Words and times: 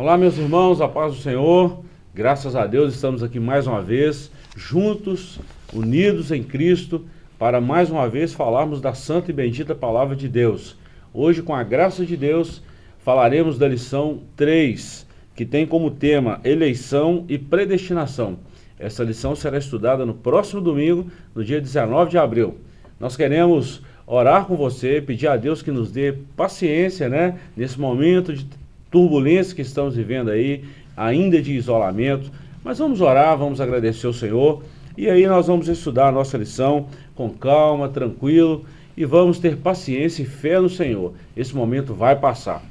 Olá, 0.00 0.16
meus 0.16 0.38
irmãos, 0.38 0.80
a 0.80 0.86
paz 0.86 1.12
do 1.12 1.20
Senhor. 1.20 1.82
Graças 2.14 2.54
a 2.54 2.68
Deus 2.68 2.94
estamos 2.94 3.20
aqui 3.20 3.40
mais 3.40 3.66
uma 3.66 3.82
vez, 3.82 4.30
juntos, 4.56 5.40
unidos 5.72 6.30
em 6.30 6.40
Cristo, 6.40 7.04
para 7.36 7.60
mais 7.60 7.90
uma 7.90 8.08
vez 8.08 8.32
falarmos 8.32 8.80
da 8.80 8.94
santa 8.94 9.32
e 9.32 9.34
bendita 9.34 9.74
palavra 9.74 10.14
de 10.14 10.28
Deus. 10.28 10.76
Hoje, 11.12 11.42
com 11.42 11.52
a 11.52 11.64
graça 11.64 12.06
de 12.06 12.16
Deus, 12.16 12.62
falaremos 13.00 13.58
da 13.58 13.66
lição 13.66 14.20
3, 14.36 15.04
que 15.34 15.44
tem 15.44 15.66
como 15.66 15.90
tema 15.90 16.40
eleição 16.44 17.24
e 17.28 17.36
predestinação. 17.36 18.38
Essa 18.78 19.02
lição 19.02 19.34
será 19.34 19.58
estudada 19.58 20.06
no 20.06 20.14
próximo 20.14 20.60
domingo, 20.60 21.10
no 21.34 21.42
dia 21.42 21.60
19 21.60 22.08
de 22.08 22.18
abril. 22.18 22.58
Nós 23.00 23.16
queremos 23.16 23.82
orar 24.06 24.46
com 24.46 24.54
você, 24.54 25.02
pedir 25.02 25.26
a 25.26 25.36
Deus 25.36 25.60
que 25.60 25.72
nos 25.72 25.90
dê 25.90 26.12
paciência, 26.36 27.08
né, 27.08 27.40
nesse 27.56 27.80
momento 27.80 28.32
de 28.32 28.46
turbulência 28.90 29.54
que 29.54 29.62
estamos 29.62 29.96
vivendo 29.96 30.30
aí, 30.30 30.64
ainda 30.96 31.40
de 31.40 31.52
isolamento. 31.52 32.30
Mas 32.62 32.78
vamos 32.78 33.00
orar, 33.00 33.36
vamos 33.36 33.60
agradecer 33.60 34.06
ao 34.06 34.12
Senhor 34.12 34.62
e 34.96 35.08
aí 35.08 35.26
nós 35.26 35.46
vamos 35.46 35.68
estudar 35.68 36.08
a 36.08 36.12
nossa 36.12 36.36
lição 36.36 36.88
com 37.14 37.30
calma, 37.30 37.88
tranquilo 37.88 38.64
e 38.96 39.04
vamos 39.04 39.38
ter 39.38 39.56
paciência 39.56 40.22
e 40.22 40.26
fé 40.26 40.58
no 40.58 40.68
Senhor. 40.68 41.12
Esse 41.36 41.54
momento 41.54 41.94
vai 41.94 42.16
passar. 42.16 42.62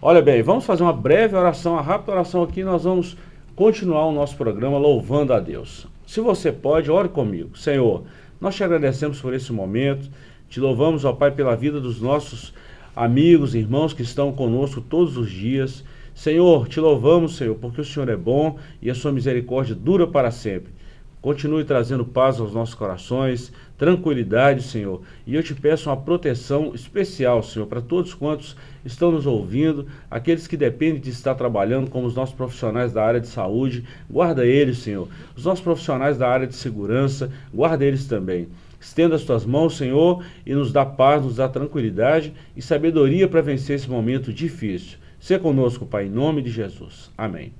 Olha 0.00 0.22
bem, 0.22 0.42
vamos 0.42 0.64
fazer 0.64 0.82
uma 0.82 0.92
breve 0.92 1.36
oração, 1.36 1.74
uma 1.74 1.82
rápida 1.82 2.12
oração 2.12 2.42
aqui, 2.42 2.64
nós 2.64 2.84
vamos 2.84 3.16
continuar 3.54 4.06
o 4.06 4.12
nosso 4.12 4.36
programa 4.36 4.78
louvando 4.78 5.32
a 5.32 5.40
Deus. 5.40 5.86
Se 6.06 6.20
você 6.20 6.50
pode, 6.50 6.90
ore 6.90 7.08
comigo. 7.08 7.56
Senhor, 7.56 8.04
nós 8.40 8.54
te 8.54 8.64
agradecemos 8.64 9.20
por 9.20 9.32
esse 9.32 9.52
momento, 9.52 10.10
te 10.48 10.60
louvamos, 10.60 11.04
ó 11.04 11.12
Pai, 11.12 11.30
pela 11.30 11.54
vida 11.54 11.80
dos 11.80 12.00
nossos 12.00 12.52
amigos, 12.94 13.54
irmãos 13.54 13.92
que 13.92 14.02
estão 14.02 14.32
conosco 14.32 14.80
todos 14.80 15.16
os 15.16 15.30
dias. 15.30 15.84
Senhor, 16.14 16.68
te 16.68 16.78
louvamos, 16.78 17.36
Senhor, 17.36 17.56
porque 17.56 17.80
o 17.80 17.84
Senhor 17.84 18.08
é 18.08 18.16
bom 18.16 18.58
e 18.80 18.88
a 18.88 18.94
sua 18.94 19.10
misericórdia 19.10 19.74
dura 19.74 20.06
para 20.06 20.30
sempre. 20.30 20.72
Continue 21.20 21.64
trazendo 21.64 22.04
paz 22.04 22.38
aos 22.38 22.52
nossos 22.52 22.74
corações, 22.74 23.50
tranquilidade, 23.78 24.62
Senhor. 24.62 25.00
E 25.26 25.34
eu 25.34 25.42
te 25.42 25.54
peço 25.54 25.88
uma 25.88 25.96
proteção 25.96 26.72
especial, 26.74 27.42
Senhor, 27.42 27.66
para 27.66 27.80
todos 27.80 28.12
quantos 28.12 28.54
estão 28.84 29.10
nos 29.10 29.26
ouvindo, 29.26 29.86
aqueles 30.10 30.46
que 30.46 30.54
dependem 30.54 31.00
de 31.00 31.08
estar 31.08 31.34
trabalhando, 31.34 31.90
como 31.90 32.06
os 32.06 32.14
nossos 32.14 32.34
profissionais 32.34 32.92
da 32.92 33.02
área 33.02 33.22
de 33.22 33.26
saúde. 33.26 33.84
Guarda 34.08 34.44
eles, 34.44 34.78
Senhor. 34.78 35.08
Os 35.34 35.46
nossos 35.46 35.64
profissionais 35.64 36.18
da 36.18 36.28
área 36.28 36.46
de 36.46 36.54
segurança, 36.54 37.32
guarda 37.52 37.86
eles 37.86 38.06
também. 38.06 38.46
Estenda 38.84 39.16
as 39.16 39.24
tuas 39.24 39.46
mãos, 39.46 39.78
Senhor, 39.78 40.22
e 40.44 40.54
nos 40.54 40.70
dá 40.70 40.84
paz, 40.84 41.24
nos 41.24 41.36
dá 41.36 41.48
tranquilidade 41.48 42.34
e 42.54 42.60
sabedoria 42.60 43.26
para 43.26 43.40
vencer 43.40 43.76
esse 43.76 43.88
momento 43.88 44.30
difícil. 44.30 44.98
Se 45.18 45.38
conosco, 45.38 45.86
Pai, 45.86 46.04
em 46.04 46.10
nome 46.10 46.42
de 46.42 46.50
Jesus. 46.50 47.10
Amém. 47.16 47.50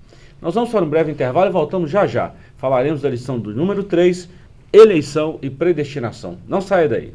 Nós 0.40 0.54
vamos 0.54 0.68
para 0.68 0.84
um 0.84 0.88
breve 0.88 1.10
intervalo 1.10 1.48
e 1.48 1.52
voltamos 1.52 1.90
já 1.90 2.06
já. 2.06 2.34
Falaremos 2.58 3.00
da 3.00 3.08
lição 3.08 3.38
do 3.40 3.54
número 3.54 3.82
3, 3.84 4.28
eleição 4.70 5.38
e 5.40 5.48
predestinação. 5.48 6.36
Não 6.46 6.60
saia 6.60 6.90
daí. 6.90 7.14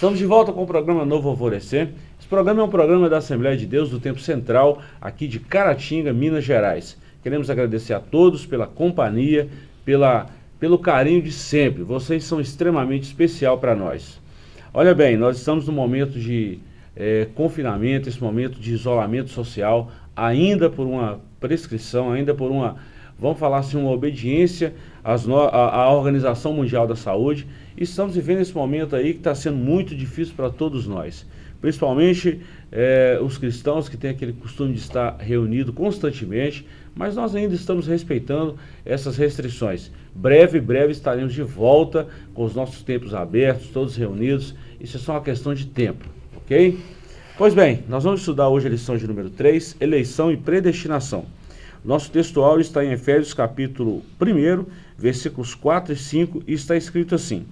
Estamos 0.00 0.18
de 0.18 0.24
volta 0.24 0.50
com 0.50 0.62
o 0.62 0.66
programa 0.66 1.04
Novo 1.04 1.28
Alvorecer. 1.28 1.90
Esse 2.18 2.26
programa 2.26 2.62
é 2.62 2.64
um 2.64 2.70
programa 2.70 3.06
da 3.06 3.18
Assembleia 3.18 3.54
de 3.54 3.66
Deus 3.66 3.90
do 3.90 4.00
Tempo 4.00 4.18
Central, 4.18 4.80
aqui 4.98 5.28
de 5.28 5.38
Caratinga, 5.38 6.10
Minas 6.10 6.42
Gerais. 6.42 6.96
Queremos 7.22 7.50
agradecer 7.50 7.92
a 7.92 8.00
todos 8.00 8.46
pela 8.46 8.66
companhia, 8.66 9.46
pela, 9.84 10.28
pelo 10.58 10.78
carinho 10.78 11.20
de 11.20 11.30
sempre. 11.30 11.82
Vocês 11.82 12.24
são 12.24 12.40
extremamente 12.40 13.02
especial 13.02 13.58
para 13.58 13.76
nós. 13.76 14.18
Olha 14.72 14.94
bem, 14.94 15.18
nós 15.18 15.36
estamos 15.36 15.66
no 15.66 15.72
momento 15.74 16.18
de 16.18 16.58
é, 16.96 17.28
confinamento, 17.34 18.08
esse 18.08 18.22
momento 18.22 18.58
de 18.58 18.72
isolamento 18.72 19.28
social, 19.28 19.92
ainda 20.16 20.70
por 20.70 20.86
uma 20.86 21.20
prescrição, 21.38 22.10
ainda 22.10 22.32
por 22.32 22.50
uma, 22.50 22.76
vamos 23.18 23.38
falar 23.38 23.58
assim, 23.58 23.76
uma 23.76 23.90
obediência 23.90 24.72
às 25.04 25.26
no, 25.26 25.38
à, 25.38 25.74
à 25.74 25.92
Organização 25.92 26.54
Mundial 26.54 26.86
da 26.86 26.96
Saúde 26.96 27.46
estamos 27.84 28.14
vivendo 28.14 28.40
esse 28.40 28.54
momento 28.54 28.94
aí 28.94 29.12
que 29.12 29.20
está 29.20 29.34
sendo 29.34 29.56
muito 29.56 29.94
difícil 29.94 30.34
para 30.36 30.50
todos 30.50 30.86
nós. 30.86 31.26
Principalmente 31.60 32.40
é, 32.72 33.18
os 33.22 33.36
cristãos 33.36 33.88
que 33.88 33.96
têm 33.96 34.10
aquele 34.10 34.32
costume 34.32 34.72
de 34.72 34.80
estar 34.80 35.16
reunido 35.18 35.72
constantemente, 35.72 36.66
mas 36.94 37.14
nós 37.14 37.34
ainda 37.34 37.54
estamos 37.54 37.86
respeitando 37.86 38.56
essas 38.84 39.16
restrições. 39.16 39.90
Breve, 40.14 40.60
breve 40.60 40.92
estaremos 40.92 41.32
de 41.32 41.42
volta 41.42 42.08
com 42.34 42.44
os 42.44 42.54
nossos 42.54 42.82
tempos 42.82 43.14
abertos, 43.14 43.68
todos 43.68 43.96
reunidos. 43.96 44.54
Isso 44.80 44.96
é 44.96 45.00
só 45.00 45.12
uma 45.12 45.22
questão 45.22 45.54
de 45.54 45.66
tempo, 45.66 46.06
ok? 46.36 46.78
Pois 47.36 47.54
bem, 47.54 47.84
nós 47.88 48.04
vamos 48.04 48.20
estudar 48.20 48.48
hoje 48.48 48.66
a 48.66 48.70
lição 48.70 48.96
de 48.96 49.06
número 49.06 49.30
3, 49.30 49.76
eleição 49.80 50.30
e 50.30 50.36
predestinação. 50.36 51.24
Nosso 51.82 52.10
textual 52.10 52.60
está 52.60 52.84
em 52.84 52.92
Efésios 52.92 53.32
capítulo 53.32 54.02
1, 54.20 54.66
versículos 54.98 55.54
4 55.54 55.94
e 55.94 55.96
5, 55.96 56.42
e 56.46 56.52
está 56.52 56.76
escrito 56.76 57.14
assim: 57.14 57.46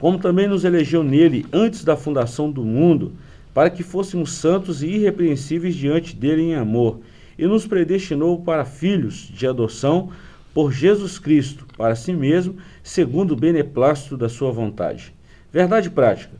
Como 0.00 0.18
também 0.18 0.48
nos 0.48 0.64
elegeu 0.64 1.04
nele 1.04 1.46
antes 1.52 1.84
da 1.84 1.94
fundação 1.94 2.50
do 2.50 2.64
mundo, 2.64 3.12
para 3.52 3.68
que 3.68 3.82
fôssemos 3.82 4.32
santos 4.32 4.82
e 4.82 4.86
irrepreensíveis 4.86 5.74
diante 5.74 6.16
dele 6.16 6.42
em 6.42 6.54
amor, 6.54 7.00
e 7.38 7.46
nos 7.46 7.66
predestinou 7.66 8.40
para 8.40 8.64
filhos 8.64 9.30
de 9.32 9.46
adoção 9.46 10.10
por 10.54 10.72
Jesus 10.72 11.18
Cristo, 11.18 11.66
para 11.76 11.94
si 11.94 12.14
mesmo, 12.14 12.56
segundo 12.82 13.32
o 13.32 13.36
beneplácito 13.36 14.16
da 14.16 14.28
sua 14.28 14.50
vontade. 14.50 15.14
Verdade 15.52 15.90
prática. 15.90 16.34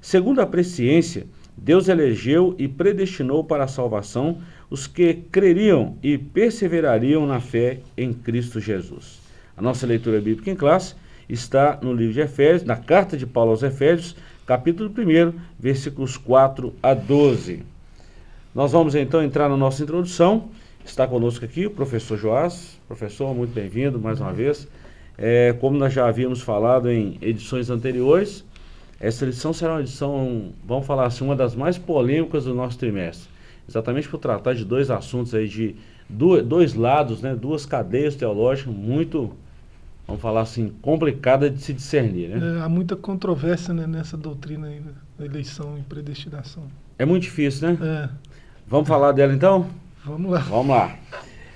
Segundo 0.00 0.40
a 0.40 0.46
presciência, 0.46 1.26
Deus 1.56 1.88
elegeu 1.88 2.54
e 2.58 2.66
predestinou 2.66 3.44
para 3.44 3.64
a 3.64 3.68
salvação 3.68 4.38
os 4.68 4.86
que 4.88 5.14
creriam 5.14 5.96
e 6.02 6.18
perseverariam 6.18 7.26
na 7.26 7.40
fé 7.40 7.78
em 7.96 8.12
Cristo 8.12 8.60
Jesus. 8.60 9.20
A 9.56 9.62
nossa 9.62 9.86
leitura 9.86 10.20
bíblica 10.20 10.50
em 10.50 10.56
classe 10.56 10.96
está 11.28 11.78
no 11.82 11.92
livro 11.92 12.14
de 12.14 12.20
Efésios, 12.20 12.64
na 12.64 12.76
carta 12.76 13.16
de 13.16 13.26
Paulo 13.26 13.50
aos 13.50 13.62
Efésios, 13.62 14.16
capítulo 14.46 14.90
1, 14.90 15.32
versículos 15.58 16.16
4 16.16 16.74
a 16.82 16.94
12. 16.94 17.62
Nós 18.54 18.72
vamos 18.72 18.94
então 18.94 19.22
entrar 19.22 19.48
na 19.48 19.56
nossa 19.56 19.82
introdução. 19.82 20.48
Está 20.84 21.06
conosco 21.06 21.44
aqui 21.44 21.66
o 21.66 21.70
professor 21.70 22.16
Joás. 22.18 22.78
Professor, 22.86 23.34
muito 23.34 23.52
bem-vindo 23.52 23.98
mais 23.98 24.20
uma 24.20 24.32
vez. 24.32 24.68
É, 25.16 25.52
como 25.60 25.78
nós 25.78 25.92
já 25.92 26.06
havíamos 26.06 26.40
falado 26.40 26.90
em 26.90 27.16
edições 27.22 27.70
anteriores, 27.70 28.44
essa 29.00 29.24
lição 29.24 29.52
será 29.52 29.74
uma 29.74 29.80
edição, 29.80 30.52
vamos 30.64 30.86
falar 30.86 31.06
assim, 31.06 31.24
uma 31.24 31.34
das 31.34 31.54
mais 31.54 31.78
polêmicas 31.78 32.44
do 32.44 32.54
nosso 32.54 32.78
trimestre. 32.78 33.28
Exatamente 33.68 34.08
por 34.08 34.18
tratar 34.18 34.54
de 34.54 34.64
dois 34.64 34.90
assuntos 34.90 35.34
aí, 35.34 35.48
de 35.48 35.74
dois 36.08 36.74
lados, 36.74 37.22
né, 37.22 37.34
duas 37.34 37.64
cadeias 37.64 38.14
teológicas 38.14 38.72
muito 38.74 39.32
vamos 40.06 40.22
falar 40.22 40.42
assim, 40.42 40.72
complicada 40.82 41.50
de 41.50 41.60
se 41.60 41.72
discernir. 41.72 42.28
Né? 42.28 42.58
É, 42.58 42.62
há 42.62 42.68
muita 42.68 42.96
controvérsia 42.96 43.72
né, 43.72 43.86
nessa 43.86 44.16
doutrina 44.16 44.68
aí, 44.68 44.80
né, 44.80 44.92
da 45.18 45.24
eleição 45.24 45.78
e 45.78 45.82
predestinação. 45.82 46.64
É 46.98 47.04
muito 47.04 47.22
difícil, 47.22 47.68
né? 47.68 47.78
É. 47.82 48.08
Vamos 48.66 48.88
falar 48.88 49.12
dela 49.12 49.32
então? 49.32 49.68
Vamos 50.04 50.30
lá. 50.30 50.40
Vamos 50.40 50.68
lá. 50.68 50.96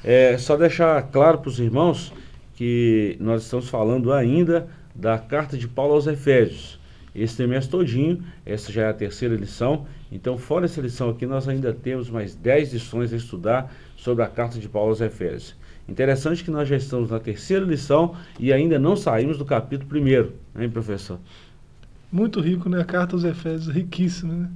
É, 0.03 0.36
só 0.38 0.56
deixar 0.56 1.03
claro 1.10 1.38
para 1.38 1.48
os 1.48 1.59
irmãos 1.59 2.12
que 2.54 3.16
nós 3.20 3.44
estamos 3.44 3.69
falando 3.69 4.12
ainda 4.12 4.69
da 4.94 5.16
carta 5.19 5.56
de 5.56 5.69
Paulo 5.69 5.94
aos 5.94 6.06
Efésios. 6.06 6.78
Esse 7.15 7.36
trimestre 7.36 7.70
todinho, 7.70 8.22
essa 8.44 8.72
já 8.72 8.83
é 8.83 8.89
a 8.89 8.94
terceira 8.94 9.34
lição, 9.34 9.86
então 10.10 10.36
fora 10.36 10.65
essa 10.65 10.80
lição 10.80 11.10
aqui 11.10 11.27
nós 11.27 11.48
ainda 11.48 11.72
temos 11.72 12.10
mais 12.10 12.34
10 12.34 12.72
lições 12.74 13.12
a 13.12 13.16
estudar 13.16 13.72
sobre 13.97 14.24
a 14.24 14.28
carta 14.28 14.59
de 14.59 14.68
Paulo 14.68 14.91
aos 14.91 15.01
Efésios. 15.01 15.56
Interessante 15.89 16.45
que 16.45 16.51
nós 16.51 16.69
já 16.69 16.77
estamos 16.77 17.11
na 17.11 17.19
terceira 17.19 17.65
lição 17.65 18.15
e 18.39 18.53
ainda 18.53 18.79
não 18.79 18.95
saímos 18.95 19.39
do 19.39 19.45
capítulo 19.45 19.89
primeiro, 19.89 20.35
hein, 20.59 20.69
professor? 20.69 21.19
Muito 22.13 22.41
rico, 22.41 22.69
né? 22.69 22.81
A 22.81 22.85
carta 22.85 23.17
aos 23.17 23.25
Efésios, 23.25 23.75
riquíssima, 23.75 24.35
né? 24.35 24.51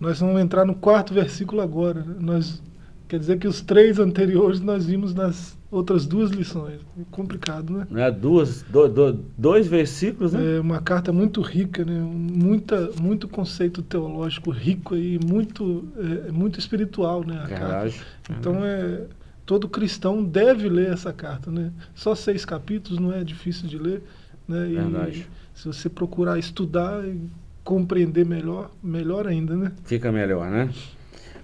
Nós 0.00 0.20
vamos 0.20 0.40
entrar 0.40 0.64
no 0.64 0.76
quarto 0.76 1.12
versículo 1.12 1.60
agora. 1.60 2.02
Né? 2.02 2.14
Nós, 2.20 2.62
quer 3.08 3.18
dizer 3.18 3.38
que 3.38 3.48
os 3.48 3.60
três 3.60 3.98
anteriores 3.98 4.60
nós 4.60 4.86
vimos 4.86 5.12
nas 5.12 5.58
outras 5.70 6.06
duas 6.06 6.30
lições. 6.30 6.80
complicado, 7.10 7.72
né? 7.72 8.06
É, 8.06 8.10
duas, 8.10 8.62
do, 8.62 8.88
do, 8.88 9.12
dois 9.36 9.66
versículos, 9.66 10.32
né? 10.32 10.56
É 10.56 10.60
uma 10.60 10.80
carta 10.80 11.12
muito 11.12 11.40
rica, 11.40 11.84
né? 11.84 12.00
Muita, 12.00 12.90
muito 13.00 13.26
conceito 13.26 13.82
teológico 13.82 14.50
rico 14.50 14.94
e 14.96 15.18
muito, 15.18 15.88
é, 15.96 16.30
muito 16.30 16.60
espiritual, 16.60 17.24
né? 17.26 17.40
A 17.42 17.46
Verdade. 17.46 17.98
Carta. 17.98 18.40
Então 18.40 18.64
é 18.64 19.06
todo 19.48 19.66
cristão 19.66 20.22
deve 20.22 20.68
ler 20.68 20.92
essa 20.92 21.10
carta, 21.10 21.50
né? 21.50 21.72
Só 21.94 22.14
seis 22.14 22.44
capítulos 22.44 23.00
não 23.00 23.14
é 23.14 23.24
difícil 23.24 23.66
de 23.66 23.78
ler, 23.78 24.02
né? 24.46 24.68
E 24.68 24.74
Verdade. 24.74 25.26
se 25.54 25.66
você 25.66 25.88
procurar 25.88 26.38
estudar 26.38 27.02
e 27.02 27.18
compreender 27.64 28.26
melhor, 28.26 28.70
melhor 28.82 29.26
ainda, 29.26 29.56
né? 29.56 29.72
Fica 29.84 30.12
melhor, 30.12 30.50
né? 30.50 30.68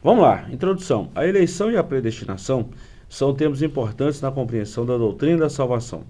Vamos 0.02 0.22
lá, 0.22 0.46
introdução. 0.52 1.10
A 1.14 1.26
eleição 1.26 1.70
e 1.70 1.78
a 1.78 1.82
predestinação 1.82 2.68
são 3.08 3.32
termos 3.32 3.62
importantes 3.62 4.20
na 4.20 4.30
compreensão 4.30 4.84
da 4.84 4.98
doutrina 4.98 5.38
da 5.38 5.48
salvação. 5.48 6.04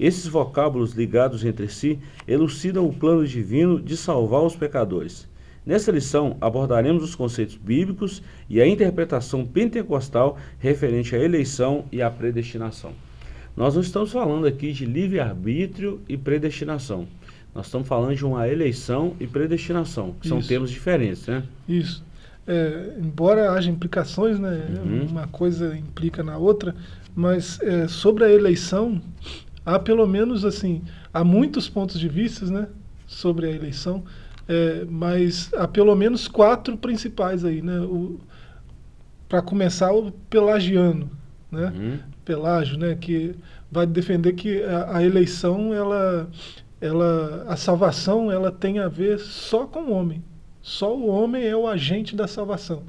Esses 0.00 0.26
vocábulos 0.26 0.94
ligados 0.94 1.44
entre 1.44 1.68
si 1.68 2.00
elucidam 2.26 2.86
o 2.86 2.94
plano 2.94 3.26
divino 3.26 3.78
de 3.78 3.98
salvar 3.98 4.40
os 4.40 4.56
pecadores. 4.56 5.28
Nessa 5.66 5.90
lição, 5.90 6.36
abordaremos 6.40 7.02
os 7.02 7.14
conceitos 7.14 7.56
bíblicos 7.56 8.22
e 8.50 8.60
a 8.60 8.66
interpretação 8.66 9.46
pentecostal 9.46 10.36
referente 10.58 11.16
à 11.16 11.18
eleição 11.18 11.86
e 11.90 12.02
à 12.02 12.10
predestinação. 12.10 12.92
Nós 13.56 13.74
não 13.74 13.82
estamos 13.82 14.12
falando 14.12 14.46
aqui 14.46 14.72
de 14.72 14.84
livre-arbítrio 14.84 16.00
e 16.08 16.16
predestinação. 16.16 17.06
Nós 17.54 17.66
estamos 17.66 17.86
falando 17.86 18.14
de 18.14 18.24
uma 18.26 18.48
eleição 18.48 19.14
e 19.20 19.26
predestinação, 19.26 20.14
que 20.20 20.28
são 20.28 20.42
termos 20.42 20.70
diferentes, 20.70 21.26
né? 21.28 21.44
Isso. 21.68 22.04
É, 22.46 22.96
embora 22.98 23.52
haja 23.52 23.70
implicações, 23.70 24.38
né? 24.38 24.66
Uhum. 24.84 25.06
Uma 25.06 25.28
coisa 25.28 25.74
implica 25.76 26.22
na 26.22 26.36
outra, 26.36 26.74
mas 27.14 27.58
é, 27.62 27.88
sobre 27.88 28.24
a 28.24 28.30
eleição, 28.30 29.00
há 29.64 29.78
pelo 29.78 30.06
menos 30.06 30.44
assim, 30.44 30.82
há 31.12 31.24
muitos 31.24 31.68
pontos 31.68 31.98
de 31.98 32.08
vista, 32.08 32.44
né? 32.46 32.66
Sobre 33.06 33.46
a 33.46 33.50
eleição, 33.50 34.04
é, 34.48 34.84
mas 34.88 35.52
há 35.54 35.66
pelo 35.66 35.94
menos 35.94 36.28
quatro 36.28 36.76
principais 36.76 37.44
aí, 37.44 37.62
né? 37.62 37.78
Para 39.28 39.40
começar, 39.42 39.92
o 39.92 40.10
pelagiano, 40.10 41.10
né? 41.50 41.72
Uhum. 41.74 41.98
Pelágio, 42.24 42.78
né? 42.78 42.94
Que 42.94 43.34
vai 43.70 43.86
defender 43.86 44.32
que 44.34 44.62
a, 44.62 44.98
a 44.98 45.02
eleição, 45.02 45.72
ela 45.72 46.28
ela, 46.84 47.46
a 47.48 47.56
salvação 47.56 48.30
ela 48.30 48.52
tem 48.52 48.78
a 48.78 48.88
ver 48.88 49.18
só 49.18 49.66
com 49.66 49.84
o 49.84 49.92
homem. 49.92 50.22
Só 50.60 50.94
o 50.94 51.06
homem 51.08 51.42
é 51.42 51.56
o 51.56 51.66
agente 51.66 52.14
da 52.14 52.28
salvação. 52.28 52.82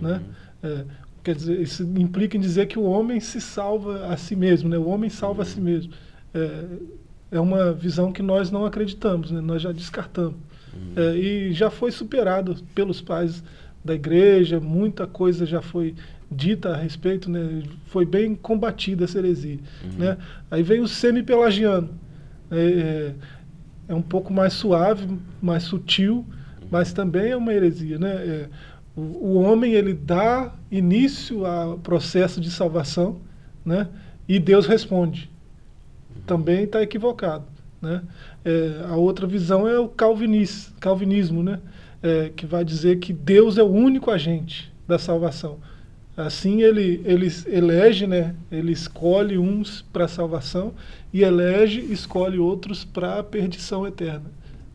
Né? 0.00 0.20
Uhum. 0.62 0.70
É, 0.70 0.84
quer 1.22 1.36
dizer, 1.36 1.60
isso 1.60 1.84
implica 1.96 2.36
em 2.36 2.40
dizer 2.40 2.66
que 2.66 2.78
o 2.78 2.82
homem 2.82 3.20
se 3.20 3.40
salva 3.40 4.06
a 4.06 4.16
si 4.16 4.34
mesmo, 4.34 4.68
né? 4.68 4.76
o 4.76 4.88
homem 4.88 5.08
salva 5.08 5.42
a 5.42 5.44
si 5.44 5.60
mesmo. 5.60 5.92
É, 6.34 6.64
é 7.32 7.40
uma 7.40 7.72
visão 7.72 8.12
que 8.12 8.22
nós 8.22 8.50
não 8.50 8.66
acreditamos, 8.66 9.30
né? 9.30 9.40
nós 9.40 9.62
já 9.62 9.70
descartamos. 9.70 10.36
Uhum. 10.76 10.92
É, 10.96 11.16
e 11.16 11.52
já 11.52 11.70
foi 11.70 11.90
superado 11.90 12.56
pelos 12.74 13.00
pais 13.00 13.42
da 13.84 13.94
igreja, 13.94 14.60
muita 14.60 15.06
coisa 15.06 15.46
já 15.46 15.62
foi 15.62 15.94
dita 16.30 16.70
a 16.70 16.76
respeito, 16.76 17.30
né? 17.30 17.62
foi 17.86 18.04
bem 18.04 18.34
combatida 18.34 19.04
essa 19.04 19.18
heresia. 19.18 19.58
Uhum. 19.84 19.98
Né? 19.98 20.16
Aí 20.50 20.62
vem 20.62 20.80
o 20.80 20.88
semi-pelagiano. 20.88 21.90
É, 22.50 22.56
é 22.56 23.14
é 23.88 23.94
um 23.94 24.02
pouco 24.02 24.32
mais 24.32 24.52
suave, 24.52 25.06
mais 25.40 25.62
sutil, 25.62 26.24
mas 26.70 26.92
também 26.92 27.30
é 27.30 27.36
uma 27.36 27.52
heresia. 27.52 27.98
Né? 27.98 28.10
É, 28.10 28.48
o, 28.96 29.00
o, 29.00 29.34
homem 29.36 29.72
ele 29.72 29.94
dá 29.94 30.52
início 30.70 31.46
ao 31.46 31.78
processo 31.78 32.40
de 32.40 32.50
salvação 32.50 33.20
né? 33.64 33.88
e 34.28 34.38
Deus 34.38 34.66
responde. 34.66 35.30
Também 36.26 36.64
está 36.64 36.82
equivocado. 36.82 37.44
Né? 37.86 38.02
É, 38.44 38.84
a 38.88 38.96
outra 38.96 39.28
visão 39.28 39.68
é 39.68 39.78
o 39.78 39.88
calvinis, 39.88 40.72
calvinismo, 40.80 41.40
né? 41.40 41.60
É, 42.02 42.30
que 42.34 42.44
vai 42.44 42.64
dizer 42.64 42.98
que 42.98 43.12
Deus 43.12 43.56
é 43.58 43.62
o 43.62 43.70
único 43.70 44.10
agente 44.10 44.72
da 44.88 44.98
salvação. 44.98 45.58
Assim 46.16 46.62
ele, 46.62 47.00
ele 47.04 47.28
elege, 47.46 48.06
né? 48.06 48.34
ele 48.50 48.72
escolhe 48.72 49.38
uns 49.38 49.82
para 49.92 50.06
a 50.06 50.08
salvação 50.08 50.72
e 51.12 51.22
elege 51.22 51.80
escolhe 51.80 52.38
outros 52.38 52.84
para 52.84 53.18
a 53.18 53.22
perdição 53.22 53.86
eterna. 53.86 54.30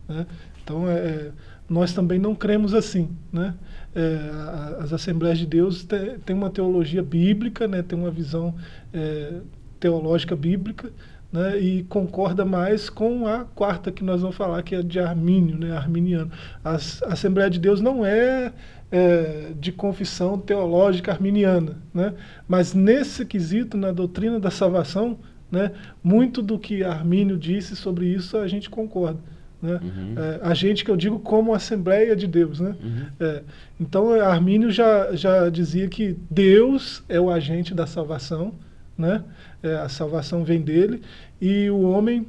Né? 0.08 0.26
Então, 0.64 0.88
é, 0.88 0.94
é, 0.94 1.32
nós 1.68 1.94
também 1.94 2.20
não 2.20 2.36
cremos 2.36 2.74
assim. 2.74 3.10
Né? 3.34 3.56
É, 3.96 4.84
as 4.84 4.94
Assembleias 4.94 5.40
de 5.40 5.48
Deus 5.48 5.86
têm 6.26 6.36
uma 6.36 6.50
teologia 6.50 7.02
bíblica, 7.02 7.68
né? 7.68 7.82
tem 7.82 7.98
uma 7.98 8.12
visão 8.12 8.54
é, 8.94 9.40
teológica 9.80 10.36
bíblica, 10.36 10.92
né, 11.32 11.60
e 11.60 11.84
concorda 11.84 12.44
mais 12.44 12.90
com 12.90 13.28
a 13.28 13.46
quarta 13.46 13.92
que 13.92 14.04
nós 14.04 14.22
vamos 14.22 14.36
falar, 14.36 14.62
que 14.64 14.76
é 14.76 14.84
de 14.84 15.00
Armínio, 15.00 15.58
né, 15.58 15.76
arminiano. 15.76 16.32
A 16.64 16.76
Assembleia 16.76 17.50
de 17.50 17.60
Deus 17.60 17.80
não 17.80 18.06
é 18.06 18.52
é, 18.92 19.54
de 19.58 19.72
confissão 19.72 20.38
teológica 20.38 21.12
arminiana. 21.12 21.78
Né? 21.94 22.14
Mas 22.48 22.74
nesse 22.74 23.26
quesito, 23.26 23.78
na 23.78 23.92
doutrina 23.92 24.40
da 24.40 24.52
salvação, 24.52 25.18
né, 25.50 25.72
muito 26.04 26.42
do 26.42 26.60
que 26.60 26.84
Armínio 26.84 27.38
disse 27.38 27.76
sobre 27.76 28.06
isso 28.08 28.38
a 28.38 28.48
gente 28.48 28.70
concorda. 28.70 29.20
Né? 29.62 29.80
Uhum. 29.82 30.16
É, 30.18 30.40
a 30.42 30.54
gente 30.54 30.84
que 30.84 30.92
eu 30.92 30.98
digo 30.98 31.20
como 31.20 31.54
Assembleia 31.54 32.16
de 32.16 32.28
Deus. 32.28 32.60
Né? 32.60 32.76
Uhum. 32.84 33.06
É, 33.20 33.44
então 33.80 34.12
Armínio 34.12 34.72
já, 34.72 35.16
já 35.16 35.50
dizia 35.50 35.88
que 35.88 36.18
Deus 36.30 37.04
é 37.08 37.20
o 37.20 37.30
agente 37.30 37.74
da 37.74 37.88
salvação, 37.88 38.54
né? 39.02 39.24
É, 39.62 39.76
a 39.76 39.90
salvação 39.90 40.44
vem 40.44 40.62
dele, 40.62 41.02
e 41.42 41.70
o 41.70 41.82
homem 41.82 42.26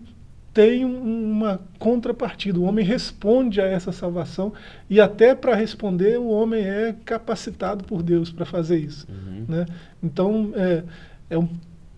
tem 0.53 0.85
uma 0.85 1.61
contrapartida. 1.79 2.59
O 2.59 2.65
homem 2.65 2.85
responde 2.85 3.61
a 3.61 3.65
essa 3.65 3.91
salvação 3.91 4.53
e 4.89 5.01
até 5.01 5.35
para 5.35 5.55
responder 5.55 6.19
o 6.19 6.29
homem 6.29 6.63
é 6.63 6.95
capacitado 7.05 7.85
por 7.85 8.03
Deus 8.03 8.31
para 8.31 8.45
fazer 8.45 8.79
isso. 8.79 9.07
Uhum. 9.09 9.45
Né? 9.49 9.67
Então 10.03 10.53
é, 10.55 10.83
é 11.31 11.39
um 11.39 11.49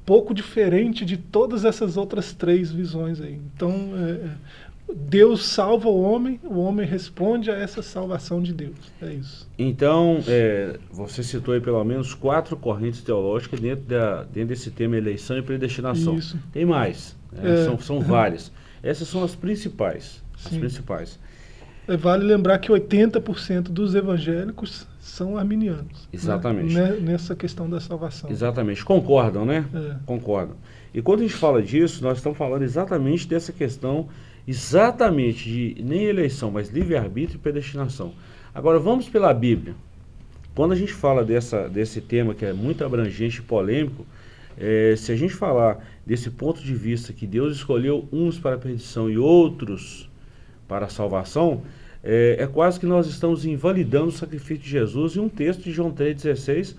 pouco 0.06 0.32
diferente 0.32 1.04
de 1.04 1.16
todas 1.16 1.64
essas 1.64 1.96
outras 1.96 2.32
três 2.32 2.70
visões 2.70 3.20
aí. 3.20 3.40
Então 3.54 3.72
é, 3.96 4.10
é, 4.10 4.30
Deus 4.92 5.46
salva 5.46 5.88
o 5.88 6.02
homem, 6.02 6.38
o 6.44 6.60
homem 6.60 6.86
responde 6.86 7.50
a 7.50 7.54
essa 7.54 7.82
salvação 7.82 8.42
de 8.42 8.52
Deus. 8.52 8.76
É 9.00 9.12
isso. 9.12 9.48
Então, 9.58 10.18
é, 10.28 10.78
você 10.90 11.22
citou 11.22 11.54
aí 11.54 11.60
pelo 11.60 11.82
menos 11.84 12.14
quatro 12.14 12.56
correntes 12.56 13.02
teológicas 13.02 13.60
dentro, 13.60 13.84
da, 13.86 14.24
dentro 14.24 14.50
desse 14.50 14.70
tema 14.70 14.96
eleição 14.96 15.38
e 15.38 15.42
predestinação. 15.42 16.16
Isso. 16.16 16.38
Tem 16.52 16.66
mais. 16.66 17.16
É, 17.42 17.50
é, 17.50 17.64
são, 17.64 17.78
são 17.78 18.00
várias. 18.00 18.52
Essas 18.82 19.08
são 19.08 19.24
as 19.24 19.34
principais. 19.34 20.22
As 20.44 20.56
principais. 20.56 21.18
É, 21.88 21.96
vale 21.96 22.24
lembrar 22.24 22.58
que 22.58 22.70
80% 22.70 23.64
dos 23.64 23.94
evangélicos 23.94 24.86
são 25.00 25.36
arminianos. 25.36 25.84
Né? 25.84 26.08
Exatamente. 26.12 26.74
Né? 26.74 26.98
Nessa 27.00 27.34
questão 27.34 27.68
da 27.68 27.80
salvação. 27.80 28.30
Exatamente. 28.30 28.84
Concordam, 28.84 29.44
né? 29.44 29.64
É. 29.74 29.96
Concordam. 30.06 30.56
E 30.92 31.02
quando 31.02 31.20
a 31.20 31.22
gente 31.22 31.34
fala 31.34 31.62
disso, 31.62 32.02
nós 32.02 32.18
estamos 32.18 32.38
falando 32.38 32.62
exatamente 32.62 33.26
dessa 33.28 33.52
questão, 33.52 34.08
exatamente 34.46 35.48
de 35.48 35.82
nem 35.82 36.04
eleição, 36.04 36.50
mas 36.50 36.68
livre-arbítrio 36.68 37.36
e 37.36 37.40
predestinação. 37.40 38.12
Agora, 38.54 38.78
vamos 38.78 39.08
pela 39.08 39.32
Bíblia. 39.32 39.74
Quando 40.54 40.72
a 40.72 40.76
gente 40.76 40.92
fala 40.92 41.24
dessa, 41.24 41.68
desse 41.68 42.00
tema 42.00 42.34
que 42.34 42.44
é 42.44 42.52
muito 42.52 42.84
abrangente 42.84 43.40
e 43.40 43.42
polêmico, 43.42 44.06
é, 44.56 44.94
se 44.96 45.10
a 45.10 45.16
gente 45.16 45.34
falar 45.34 45.84
desse 46.06 46.30
ponto 46.30 46.62
de 46.62 46.74
vista 46.74 47.12
que 47.12 47.26
Deus 47.26 47.56
escolheu 47.56 48.08
uns 48.12 48.38
para 48.38 48.54
a 48.54 48.58
perdição 48.58 49.10
e 49.10 49.18
outros 49.18 50.08
para 50.68 50.86
a 50.86 50.88
salvação, 50.88 51.62
é, 52.02 52.36
é, 52.38 52.46
quase 52.46 52.78
que 52.78 52.86
nós 52.86 53.06
estamos 53.06 53.44
invalidando 53.44 54.08
o 54.08 54.12
sacrifício 54.12 54.58
de 54.58 54.70
Jesus 54.70 55.16
em 55.16 55.20
um 55.20 55.28
texto 55.28 55.62
de 55.62 55.72
João 55.72 55.90
3,16, 55.90 56.76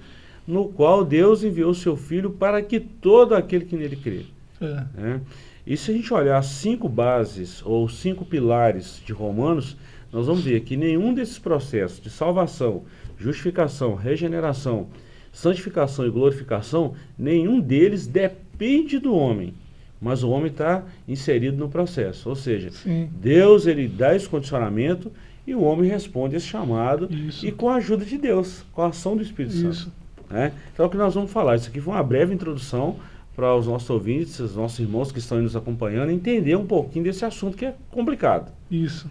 no 0.48 0.70
qual 0.70 1.04
Deus 1.04 1.44
enviou 1.44 1.74
seu 1.74 1.98
Filho 1.98 2.30
para 2.30 2.62
que 2.62 2.80
todo 2.80 3.36
aquele 3.36 3.66
que 3.66 3.76
nele 3.76 3.96
crê. 3.96 4.26
É. 4.62 5.20
E 5.66 5.76
se 5.76 5.92
a 5.92 5.94
gente 5.94 6.14
olhar 6.14 6.42
cinco 6.44 6.88
bases 6.88 7.62
ou 7.66 7.90
cinco 7.90 8.24
pilares 8.24 9.02
de 9.04 9.12
Romanos, 9.12 9.76
nós 10.12 10.28
vamos 10.28 10.44
ver 10.44 10.62
que 10.62 10.78
nenhum 10.78 11.14
desses 11.14 11.40
processos 11.40 12.00
de 12.00 12.10
salvação, 12.10 12.84
justificação, 13.18 13.96
regeneração, 13.96 14.88
santificação 15.32 16.06
e 16.06 16.10
glorificação, 16.12 16.94
nenhum 17.18 17.60
deles 17.60 18.06
depende 18.06 19.00
do 19.00 19.14
homem, 19.14 19.54
mas 20.00 20.24
o 20.24 20.30
homem 20.30 20.52
está 20.52 20.84
inserido 21.08 21.58
no 21.58 21.68
processo. 21.68 22.30
Ou 22.30 22.36
seja, 22.36 22.70
Sim. 22.72 23.10
Deus 23.20 23.66
ele 23.66 23.88
dá 23.88 24.16
esse 24.16 24.30
condicionamento 24.30 25.12
e 25.48 25.56
o 25.56 25.62
homem 25.62 25.90
responde 25.90 26.36
esse 26.36 26.46
chamado 26.46 27.12
Isso. 27.12 27.46
e 27.46 27.52
com 27.52 27.70
a 27.70 27.76
ajuda 27.76 28.06
de 28.06 28.18
Deus, 28.18 28.64
com 28.72 28.84
a 28.84 28.88
ação 28.88 29.18
do 29.18 29.24
Espírito 29.24 29.56
Isso. 29.56 29.86
Santo. 29.86 29.92
Né? 30.30 30.54
Então 30.74 30.86
é 30.86 30.88
o 30.88 30.92
que 30.92 30.98
nós 30.98 31.14
vamos 31.14 31.32
falar. 31.32 31.56
Isso 31.56 31.70
aqui 31.70 31.82
foi 31.82 31.94
uma 31.94 32.04
breve 32.04 32.34
introdução 32.34 32.98
para 33.36 33.56
os 33.56 33.68
nossos 33.68 33.90
ouvintes, 33.90 34.40
os 34.40 34.56
nossos 34.56 34.80
irmãos 34.80 35.12
que 35.12 35.20
estão 35.20 35.42
nos 35.42 35.56
acompanhando, 35.56 36.12
entender 36.12 36.56
um 36.56 36.66
pouquinho 36.66 37.06
desse 37.06 37.26
assunto 37.26 37.58
que 37.58 37.66
é 37.66 37.76
complicado. 37.92 38.52
Isso. 38.72 39.10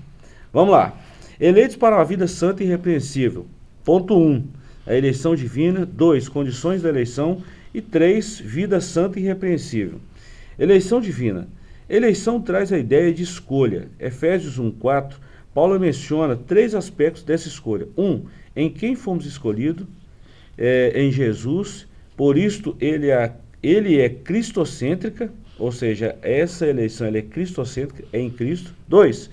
Vamos 0.52 0.72
lá. 0.72 0.96
Eleitos 1.38 1.76
para 1.76 1.96
uma 1.96 2.04
vida 2.04 2.26
santa 2.26 2.62
e 2.62 2.66
irrepreensível. 2.66 3.46
Ponto 3.84 4.16
1. 4.16 4.20
Um, 4.20 4.44
a 4.86 4.94
eleição 4.94 5.34
divina. 5.34 5.84
2. 5.84 6.28
Condições 6.28 6.82
da 6.82 6.88
eleição. 6.88 7.42
E 7.74 7.82
3. 7.82 8.40
Vida 8.40 8.80
santa 8.80 9.18
e 9.18 9.22
irrepreensível. 9.22 10.00
Eleição 10.58 11.00
divina. 11.00 11.48
Eleição 11.88 12.40
traz 12.40 12.72
a 12.72 12.78
ideia 12.78 13.12
de 13.12 13.22
escolha. 13.22 13.88
Efésios 14.00 14.58
1,4, 14.58 15.16
Paulo 15.52 15.78
menciona 15.78 16.34
três 16.34 16.74
aspectos 16.74 17.22
dessa 17.22 17.46
escolha. 17.46 17.86
Um, 17.96 18.24
em 18.56 18.70
quem 18.70 18.94
fomos 18.94 19.26
escolhidos, 19.26 19.86
é, 20.56 20.92
em 20.94 21.10
Jesus, 21.10 21.86
por 22.16 22.38
isto 22.38 22.76
ele 22.80 23.10
é, 23.10 23.34
ele 23.64 24.00
é 24.00 24.08
cristocêntrica, 24.08 25.32
ou 25.58 25.72
seja, 25.72 26.16
essa 26.20 26.66
eleição 26.66 27.06
é 27.06 27.22
cristocêntrica, 27.22 28.04
é 28.12 28.20
em 28.20 28.28
Cristo. 28.28 28.74
Dois, 28.86 29.30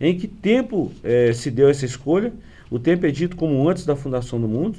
em 0.00 0.16
que 0.16 0.28
tempo 0.28 0.92
é, 1.02 1.32
se 1.32 1.50
deu 1.50 1.68
essa 1.68 1.84
escolha? 1.84 2.32
O 2.70 2.78
tempo 2.78 3.06
é 3.06 3.10
dito 3.10 3.36
como 3.36 3.68
antes 3.68 3.84
da 3.84 3.96
fundação 3.96 4.40
do 4.40 4.46
mundo. 4.46 4.78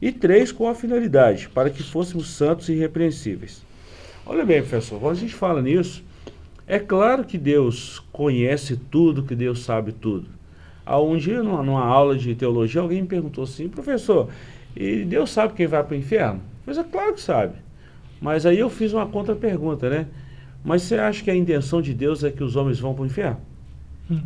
E 0.00 0.12
três, 0.12 0.52
com 0.52 0.68
a 0.68 0.74
finalidade, 0.74 1.48
para 1.48 1.68
que 1.68 1.82
fôssemos 1.82 2.28
santos 2.28 2.68
e 2.68 2.72
irrepreensíveis. 2.74 3.62
Olha 4.24 4.44
bem, 4.44 4.60
professor, 4.60 5.00
quando 5.00 5.16
a 5.16 5.20
gente 5.20 5.34
fala 5.34 5.60
nisso, 5.60 6.04
é 6.66 6.78
claro 6.78 7.24
que 7.24 7.36
Deus 7.36 7.98
conhece 8.12 8.76
tudo, 8.76 9.24
que 9.24 9.34
Deus 9.34 9.64
sabe 9.64 9.90
tudo. 9.90 10.28
Há 10.86 11.00
um 11.00 11.16
dia, 11.16 11.42
numa, 11.42 11.62
numa 11.62 11.84
aula 11.84 12.16
de 12.16 12.34
teologia, 12.34 12.80
alguém 12.80 13.02
me 13.02 13.08
perguntou 13.08 13.42
assim, 13.42 13.68
professor, 13.68 14.28
e 14.76 15.04
Deus 15.04 15.30
sabe 15.30 15.54
quem 15.54 15.66
vai 15.66 15.82
para 15.82 15.94
o 15.94 15.98
inferno? 15.98 16.40
Mas 16.64 16.78
é 16.78 16.84
claro 16.84 17.14
que 17.14 17.20
sabe. 17.20 17.54
Mas 18.20 18.44
aí 18.46 18.58
eu 18.58 18.68
fiz 18.68 18.92
uma 18.92 19.06
contra-pergunta, 19.06 19.88
né? 19.88 20.06
Mas 20.64 20.82
você 20.82 20.96
acha 20.96 21.22
que 21.22 21.30
a 21.30 21.36
intenção 21.36 21.80
de 21.80 21.94
Deus 21.94 22.24
é 22.24 22.30
que 22.30 22.42
os 22.42 22.56
homens 22.56 22.78
vão 22.78 22.94
para 22.94 23.02
o 23.02 23.06
inferno? 23.06 23.40
Hum. 24.10 24.20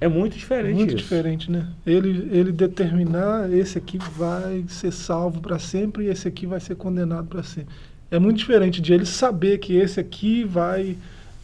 É 0.00 0.08
muito 0.08 0.36
diferente 0.36 0.76
Muito 0.76 0.94
isso. 0.94 0.96
diferente, 0.96 1.50
né? 1.50 1.66
Ele, 1.86 2.28
ele 2.32 2.50
determinar 2.52 3.52
esse 3.52 3.76
aqui 3.76 3.98
vai 4.16 4.64
ser 4.66 4.92
salvo 4.92 5.40
para 5.40 5.58
sempre 5.58 6.06
e 6.06 6.08
esse 6.08 6.26
aqui 6.26 6.46
vai 6.46 6.58
ser 6.58 6.74
condenado 6.76 7.26
para 7.26 7.42
sempre. 7.42 7.74
É 8.10 8.18
muito 8.18 8.38
diferente 8.38 8.80
de 8.80 8.94
ele 8.94 9.04
saber 9.04 9.58
que 9.58 9.76
esse 9.76 10.00
aqui 10.00 10.42
vai 10.42 10.96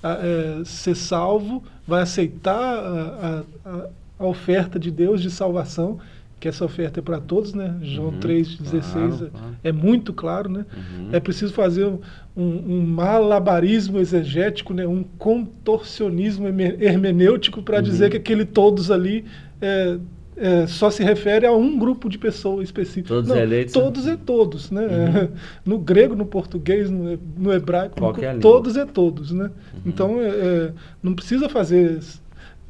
é, 0.02 0.62
ser 0.64 0.96
salvo, 0.96 1.62
vai 1.86 2.02
aceitar 2.02 2.58
a, 2.58 3.44
a, 3.64 3.88
a, 4.18 4.26
oferta 4.26 4.78
de 4.78 4.90
Deus 4.90 5.20
de 5.20 5.30
salvação, 5.30 6.00
que 6.46 6.48
essa 6.48 6.64
oferta 6.64 7.00
é 7.00 7.02
para 7.02 7.18
todos, 7.18 7.52
né? 7.52 7.76
João 7.82 8.10
uhum, 8.10 8.20
3,16 8.20 8.92
claro, 8.92 9.30
claro. 9.32 9.56
é 9.64 9.72
muito 9.72 10.12
claro, 10.12 10.48
né? 10.48 10.64
Uhum. 10.72 11.08
É 11.10 11.18
preciso 11.18 11.52
fazer 11.52 11.84
um, 11.84 11.98
um, 12.36 12.86
malabarismo 12.86 13.98
exegético, 13.98 14.72
né? 14.72 14.86
um 14.86 15.02
contorcionismo 15.18 16.46
hermenêutico 16.46 17.62
para 17.62 17.78
uhum. 17.78 17.82
dizer 17.82 18.10
que 18.10 18.16
aquele 18.16 18.44
todos 18.44 18.92
ali 18.92 19.24
é, 19.60 19.98
é, 20.36 20.66
só 20.68 20.88
se 20.88 21.02
refere 21.02 21.46
a 21.46 21.52
um 21.52 21.76
grupo 21.76 22.08
de 22.08 22.16
pessoas 22.16 22.66
específico. 22.66 23.08
Todos 23.08 23.28
Não, 23.28 23.36
eleitos? 23.36 23.74
Né? 23.74 23.82
Todos 23.82 24.06
é 24.06 24.16
todos, 24.16 24.70
né? 24.70 24.82
Uhum. 24.86 25.28
No 25.64 25.78
grego, 25.78 26.14
no 26.14 26.26
português, 26.26 26.88
no, 26.88 27.18
no 27.36 27.52
hebraico, 27.52 28.00
no, 28.00 28.24
é 28.24 28.34
todos 28.38 28.76
é 28.76 28.86
todos, 28.86 29.32
né? 29.32 29.50
Uhum. 29.74 29.80
Então, 29.84 30.20
é, 30.20 30.28
é, 30.28 30.72
não 31.02 31.12
precisa 31.12 31.48
fazer... 31.48 31.98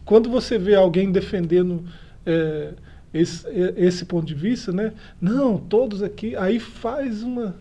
Quando 0.02 0.30
você 0.30 0.56
vê 0.56 0.75
alguém 0.76 1.12
defendendo 1.12 1.85
é, 2.25 2.73
esse, 3.20 3.46
esse 3.76 4.04
ponto 4.04 4.26
de 4.26 4.35
vista, 4.35 4.73
né? 4.73 4.92
Não, 5.20 5.58
todos 5.58 6.02
aqui... 6.02 6.37
Aí 6.37 6.58
faz 6.58 7.23
uma... 7.23 7.54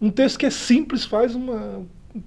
Um 0.00 0.10
texto 0.10 0.38
que 0.38 0.46
é 0.46 0.50
simples 0.50 1.04
faz 1.04 1.34
uma 1.34 1.84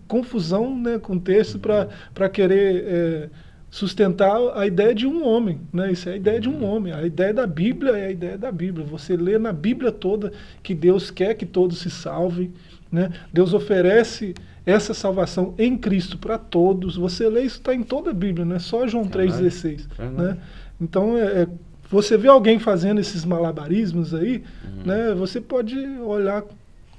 confusão 0.07 0.77
né, 0.79 0.99
com 0.99 1.15
o 1.15 1.19
texto 1.19 1.55
uhum. 1.55 1.87
para 2.13 2.29
querer 2.29 2.83
é, 2.85 3.29
sustentar 3.73 4.37
a 4.55 4.67
ideia 4.67 4.93
de 4.93 5.07
um 5.07 5.25
homem, 5.27 5.59
né? 5.73 5.91
Isso 5.91 6.07
é 6.07 6.13
a 6.13 6.15
ideia 6.15 6.39
de 6.39 6.47
um 6.47 6.63
homem. 6.63 6.93
A 6.93 7.03
ideia 7.05 7.33
da 7.33 7.47
Bíblia 7.47 7.97
é 7.97 8.05
a 8.05 8.11
ideia 8.11 8.37
da 8.37 8.51
Bíblia. 8.51 8.85
Você 8.85 9.17
lê 9.17 9.39
na 9.39 9.51
Bíblia 9.51 9.91
toda 9.91 10.31
que 10.61 10.75
Deus 10.75 11.09
quer 11.09 11.33
que 11.33 11.45
todos 11.45 11.79
se 11.79 11.89
salvem, 11.89 12.53
né? 12.91 13.11
Deus 13.33 13.51
oferece 13.51 14.35
essa 14.63 14.93
salvação 14.93 15.55
em 15.57 15.75
Cristo 15.75 16.19
para 16.19 16.37
todos. 16.37 16.95
Você 16.95 17.27
lê 17.27 17.41
isso 17.41 17.57
está 17.57 17.73
em 17.73 17.83
toda 17.83 18.11
a 18.11 18.13
Bíblia, 18.13 18.45
não 18.45 18.55
é 18.55 18.59
só 18.59 18.87
João 18.87 19.07
3,16. 19.07 19.87
Né? 20.11 20.37
Então, 20.79 21.17
é, 21.17 21.41
é, 21.41 21.47
você 21.93 22.17
vê 22.17 22.27
alguém 22.27 22.57
fazendo 22.57 22.99
esses 22.99 23.23
malabarismos 23.23 24.15
aí, 24.15 24.43
uhum. 24.63 24.83
né? 24.83 25.13
você 25.13 25.39
pode 25.39 25.77
olhar 25.99 26.43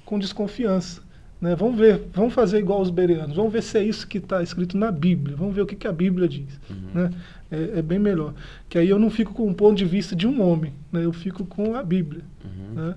com 0.05 0.19
desconfiança. 0.21 1.03
Né? 1.41 1.57
Vamos 1.57 1.77
ver, 1.77 2.01
vamos 2.13 2.33
fazer 2.33 2.59
igual 2.61 2.81
os 2.81 2.91
bereanos, 2.91 3.35
vamos 3.35 3.53
ver 3.53 3.63
se 3.63 3.77
é 3.77 3.83
isso 3.83 4.07
que 4.07 4.19
está 4.19 4.41
escrito 4.41 4.79
na 4.79 4.93
Bíblia, 4.93 5.37
vamos 5.37 5.53
ver 5.53 5.63
o 5.63 5.67
que, 5.67 5.75
que 5.75 5.89
a 5.89 5.93
Bíblia 5.93 6.29
diz. 6.29 6.61
Uhum. 6.71 6.77
Né? 6.95 7.11
É, 7.51 7.79
é, 7.79 7.83
bem 7.83 7.99
melhor. 7.99 8.35
Que 8.69 8.79
aí 8.79 8.89
eu 8.89 8.99
não 8.99 9.11
fico 9.11 9.35
com 9.35 9.51
o 9.51 9.55
ponto 9.55 9.77
de 9.77 9.85
vista 9.85 10.15
de 10.15 10.29
um 10.29 10.41
homem, 10.41 10.73
né? 10.93 11.05
eu 11.05 11.13
fico 11.13 11.45
com 11.45 11.75
a 11.75 11.83
Bíblia. 11.83 12.23
Uhum. 12.45 12.75
Né? 12.75 12.95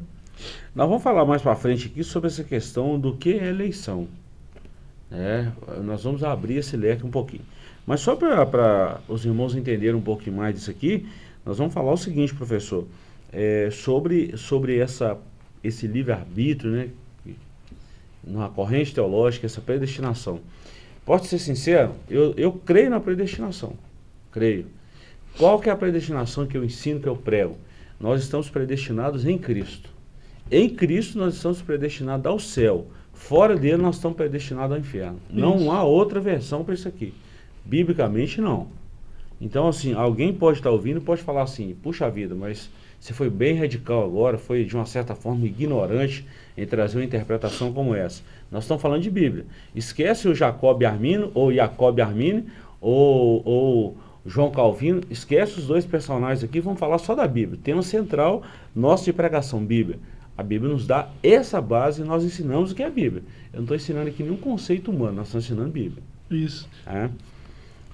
Nós 0.76 0.88
vamos 0.88 1.02
falar 1.02 1.26
mais 1.26 1.42
para 1.42 1.56
frente 1.56 1.88
aqui 1.88 2.04
sobre 2.04 2.28
essa 2.28 2.44
questão 2.44 3.00
do 3.00 3.18
que 3.18 3.34
é 3.34 3.48
eleição. 3.48 4.08
É, 5.12 5.48
nós 5.84 6.04
vamos 6.04 6.24
abrir 6.24 6.58
esse 6.58 6.78
leque 6.78 7.04
um 7.04 7.10
pouquinho. 7.10 7.44
Mas 7.88 8.02
só 8.02 8.16
para 8.16 9.00
os 9.08 9.26
irmãos 9.26 9.56
entenderem 9.56 9.96
um 9.96 10.02
pouquinho 10.02 10.36
mais 10.36 10.54
disso 10.54 10.70
aqui, 10.70 11.08
nós 11.48 11.58
vamos 11.58 11.74
falar 11.74 11.94
o 11.94 11.98
seguinte, 11.98 12.36
professor, 12.36 12.86
é, 13.32 13.70
sobre, 13.72 14.36
sobre 14.36 14.80
essa, 14.80 15.18
esse 15.64 15.88
livre-arbítrio, 15.88 16.72
né, 16.72 16.90
numa 18.22 18.50
corrente 18.50 18.94
teológica, 18.94 19.46
essa 19.46 19.62
predestinação. 19.62 20.42
Posso 21.06 21.28
ser 21.28 21.40
sincero? 21.40 21.94
Eu, 22.10 22.34
eu 22.36 22.52
creio 22.52 22.90
na 22.90 23.00
predestinação. 23.00 23.76
Creio. 24.30 24.66
Qual 25.38 25.58
que 25.58 25.70
é 25.70 25.72
a 25.72 25.78
predestinação 25.78 26.46
que 26.46 26.58
eu 26.58 26.66
ensino, 26.66 27.00
que 27.00 27.08
eu 27.08 27.16
prego? 27.16 27.58
Nós 27.98 28.22
estamos 28.22 28.50
predestinados 28.50 29.26
em 29.26 29.38
Cristo. 29.38 29.90
Em 30.52 30.70
Cristo 30.70 31.18
nós 31.18 31.36
estamos 31.36 31.62
predestinados 31.62 32.26
ao 32.26 32.40
céu. 32.40 32.88
Fora 33.14 33.56
dele 33.56 33.78
nós 33.78 33.96
estamos 33.96 34.18
predestinados 34.18 34.74
ao 34.74 34.82
inferno. 34.82 35.18
Isso. 35.30 35.40
Não 35.40 35.72
há 35.72 35.82
outra 35.82 36.20
versão 36.20 36.66
para 36.66 36.74
isso 36.74 36.90
aqui. 36.90 37.14
Biblicamente 37.64 38.42
não. 38.42 38.68
Então 39.40 39.68
assim, 39.68 39.94
alguém 39.94 40.34
pode 40.34 40.60
estar 40.60 40.72
ouvindo 40.72 40.98
e 40.98 41.04
pode 41.04 41.22
falar 41.22 41.44
assim, 41.44 41.76
puxa 41.82 42.10
vida, 42.10 42.34
mas 42.34 42.70
você 43.00 43.14
foi 43.14 43.30
bem 43.30 43.56
radical 43.56 44.04
agora, 44.04 44.38
foi 44.38 44.64
de 44.66 44.76
uma 44.76 44.86
certa 44.86 45.14
forma 45.14 45.46
ignorante 45.46 46.26
em 46.58 46.66
trazer 46.66 46.98
uma 46.98 47.06
interpretação 47.06 47.72
como 47.72 47.94
essa. 47.94 48.24
Nós 48.52 48.64
estamos 48.64 48.82
falando 48.82 49.04
de 49.04 49.12
Bíblia. 49.12 49.46
Esquece 49.76 50.28
o 50.28 50.34
Jacob 50.34 50.84
Armino, 50.84 51.32
ou 51.34 51.54
Jacob 51.54 52.00
Armini, 52.00 52.46
ou, 52.82 53.42
ou 53.46 53.98
João 54.26 54.52
Calvino, 54.52 55.02
esquece 55.10 55.60
os 55.60 55.68
dois 55.68 55.86
personagens 55.86 56.44
aqui, 56.44 56.60
vamos 56.60 56.80
falar 56.80 56.98
só 56.98 57.16
da 57.16 57.28
Bíblia. 57.28 57.60
Tema 57.64 57.82
central 57.82 58.44
nosso 58.76 59.06
de 59.06 59.14
pregação, 59.14 59.64
Bíblia. 59.64 60.00
A 60.38 60.44
Bíblia 60.44 60.72
nos 60.72 60.86
dá 60.86 61.10
essa 61.24 61.62
base 61.62 62.02
e 62.02 62.06
nós 62.06 62.24
ensinamos 62.24 62.72
o 62.72 62.76
que 62.76 62.84
é 62.84 62.88
a 62.88 62.92
Bíblia. 62.92 63.24
Eu 63.54 63.58
não 63.58 63.64
estou 63.64 63.78
ensinando 63.78 64.10
aqui 64.10 64.24
nenhum 64.24 64.38
conceito 64.38 64.92
humano, 64.92 65.18
nós 65.18 65.28
estamos 65.28 65.46
ensinando 65.46 65.72
Bíblia. 65.72 66.04
Isso. 66.30 66.68
É. 66.86 67.10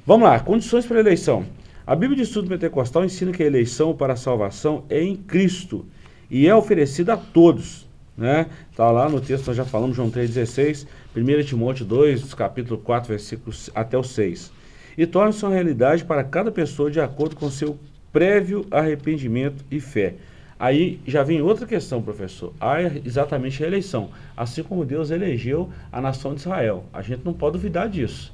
Vamos 0.06 0.28
lá, 0.28 0.38
condições 0.38 0.86
para 0.86 0.98
a 0.98 1.00
eleição. 1.00 1.46
A 1.88 1.96
Bíblia 1.96 2.18
de 2.18 2.24
Estudo 2.24 2.50
Pentecostal 2.50 3.06
ensina 3.06 3.32
que 3.32 3.42
a 3.42 3.46
eleição 3.46 3.96
para 3.96 4.12
a 4.12 4.18
salvação 4.18 4.84
é 4.90 5.02
em 5.02 5.16
Cristo 5.16 5.86
e 6.30 6.46
é 6.46 6.54
oferecida 6.54 7.14
a 7.14 7.18
todos. 7.18 7.88
Né? 8.18 8.48
Tá 8.76 8.92
lá 8.92 9.08
no 9.08 9.22
texto, 9.22 9.48
nós 9.48 9.56
já 9.56 9.64
falamos, 9.64 9.96
João 9.96 10.12
3,16, 10.12 10.86
1 11.16 11.44
Timóteo 11.46 11.86
2, 11.86 12.34
capítulo 12.34 12.82
4, 12.82 13.08
versículos 13.08 13.70
até 13.74 13.98
o 13.98 14.04
6. 14.04 14.52
E 14.98 15.08
torna-se 15.08 15.46
uma 15.46 15.54
realidade 15.54 16.04
para 16.04 16.22
cada 16.22 16.52
pessoa 16.52 16.92
de 16.92 17.00
acordo 17.00 17.38
com 17.38 17.50
seu 17.50 17.80
prévio 18.12 18.68
arrependimento 18.72 19.64
e 19.72 19.80
fé. 19.80 20.16
Aí 20.60 21.00
já 21.08 21.24
vem 21.24 21.42
outra 21.42 21.66
questão, 21.66 22.02
professor. 22.02 22.52
Há 22.60 22.82
exatamente 22.82 23.64
a 23.64 23.68
eleição. 23.68 24.10
Assim 24.36 24.64
como 24.64 24.84
Deus 24.84 25.12
elegeu 25.12 25.70
a 25.90 26.02
nação 26.02 26.36
de 26.36 26.42
Israel. 26.42 26.84
A 26.92 27.02
gente 27.02 27.24
não 27.24 27.34
pode 27.34 27.54
duvidar 27.54 27.88
disso 27.88 28.34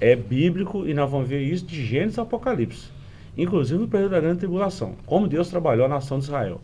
é 0.00 0.14
bíblico 0.14 0.86
e 0.86 0.94
nós 0.94 1.10
vamos 1.10 1.28
ver 1.28 1.42
isso 1.42 1.64
de 1.64 1.84
Gênesis 1.84 2.18
a 2.18 2.22
Apocalipse. 2.22 2.88
Inclusive 3.36 3.80
no 3.80 3.88
período 3.88 4.12
da 4.12 4.20
grande 4.20 4.38
tribulação. 4.38 4.94
Como 5.06 5.28
Deus 5.28 5.48
trabalhou 5.48 5.86
a 5.86 5.88
nação 5.88 6.18
de 6.18 6.24
Israel. 6.24 6.60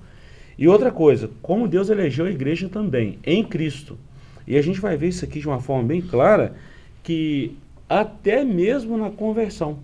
E 0.56 0.68
outra 0.68 0.90
coisa, 0.90 1.30
como 1.40 1.66
Deus 1.66 1.88
elegeu 1.88 2.26
a 2.26 2.30
igreja 2.30 2.68
também, 2.68 3.18
em 3.24 3.42
Cristo. 3.42 3.98
E 4.46 4.56
a 4.56 4.62
gente 4.62 4.80
vai 4.80 4.96
ver 4.96 5.08
isso 5.08 5.24
aqui 5.24 5.40
de 5.40 5.48
uma 5.48 5.60
forma 5.60 5.84
bem 5.84 6.00
clara, 6.00 6.54
que 7.02 7.56
até 7.88 8.44
mesmo 8.44 8.96
na 8.96 9.10
conversão. 9.10 9.78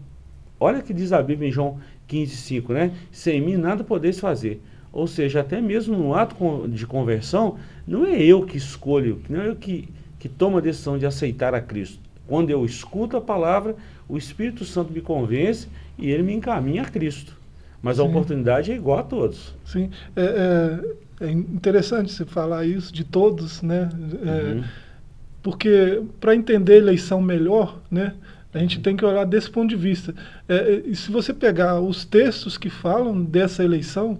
Olha 0.61 0.83
que 0.83 0.95
diz 0.95 1.13
a 1.13 1.23
Bíblia 1.23 1.49
em 1.49 1.53
João 1.53 1.79
15, 2.07 2.37
5, 2.37 2.73
né? 2.73 2.93
Sem 3.11 3.41
mim 3.41 3.57
nada 3.57 3.83
podeis 3.83 4.21
fazer. 4.21 4.61
Ou 4.93 5.07
seja, 5.07 5.41
até 5.41 5.61
mesmo 5.61 5.97
no 5.97 6.15
ato 6.15 6.67
de 6.69 6.87
conversão, 6.87 7.59
não 7.87 8.07
é 8.07 8.23
eu 8.23 8.45
que 8.47 8.57
escolho, 8.57 9.21
não 9.29 9.43
é 9.43 9.49
eu 9.49 9.57
que, 9.57 9.89
que 10.19 10.29
tomo 10.29 10.59
a 10.59 10.61
decisão 10.61 10.97
de 10.97 11.05
aceitar 11.05 11.55
a 11.55 11.61
Cristo. 11.61 12.06
Quando 12.27 12.51
eu 12.51 12.65
escuto 12.65 13.17
a 13.17 13.21
palavra, 13.21 13.77
o 14.09 14.17
Espírito 14.17 14.65
Santo 14.65 14.93
me 14.93 15.01
convence 15.01 15.69
e 15.99 16.11
ele 16.11 16.23
me 16.23 16.35
encaminha 16.35 16.83
a 16.83 16.87
Cristo. 16.87 17.37
Mas 17.83 17.97
Sim. 17.97 18.03
a 18.03 18.05
oportunidade 18.07 18.73
é 18.73 18.75
igual 18.75 18.99
a 18.99 19.03
todos. 19.03 19.55
Sim, 19.65 19.91
é, 20.17 20.83
é, 21.21 21.27
é 21.27 21.31
interessante 21.31 22.13
você 22.13 22.25
falar 22.25 22.67
isso 22.67 22.93
de 22.93 23.05
todos, 23.05 23.63
né? 23.63 23.89
É, 24.25 24.53
uhum. 24.53 24.65
Porque 25.43 26.03
para 26.19 26.35
entender 26.35 26.75
a 26.75 26.79
eleição 26.79 27.21
melhor, 27.21 27.81
né? 27.91 28.15
A 28.53 28.59
gente 28.59 28.81
tem 28.81 28.97
que 28.97 29.05
olhar 29.05 29.25
desse 29.25 29.51
ponto 29.51 29.69
de 29.69 29.77
vista. 29.77 30.15
É, 30.49 30.57
é, 30.57 30.83
e 30.87 30.97
se 30.97 31.11
você 31.11 31.35
pegar 31.35 31.81
os 31.81 32.05
textos 32.05 32.57
que 32.57 32.71
falam 32.71 33.23
dessa 33.23 33.63
eleição 33.63 34.19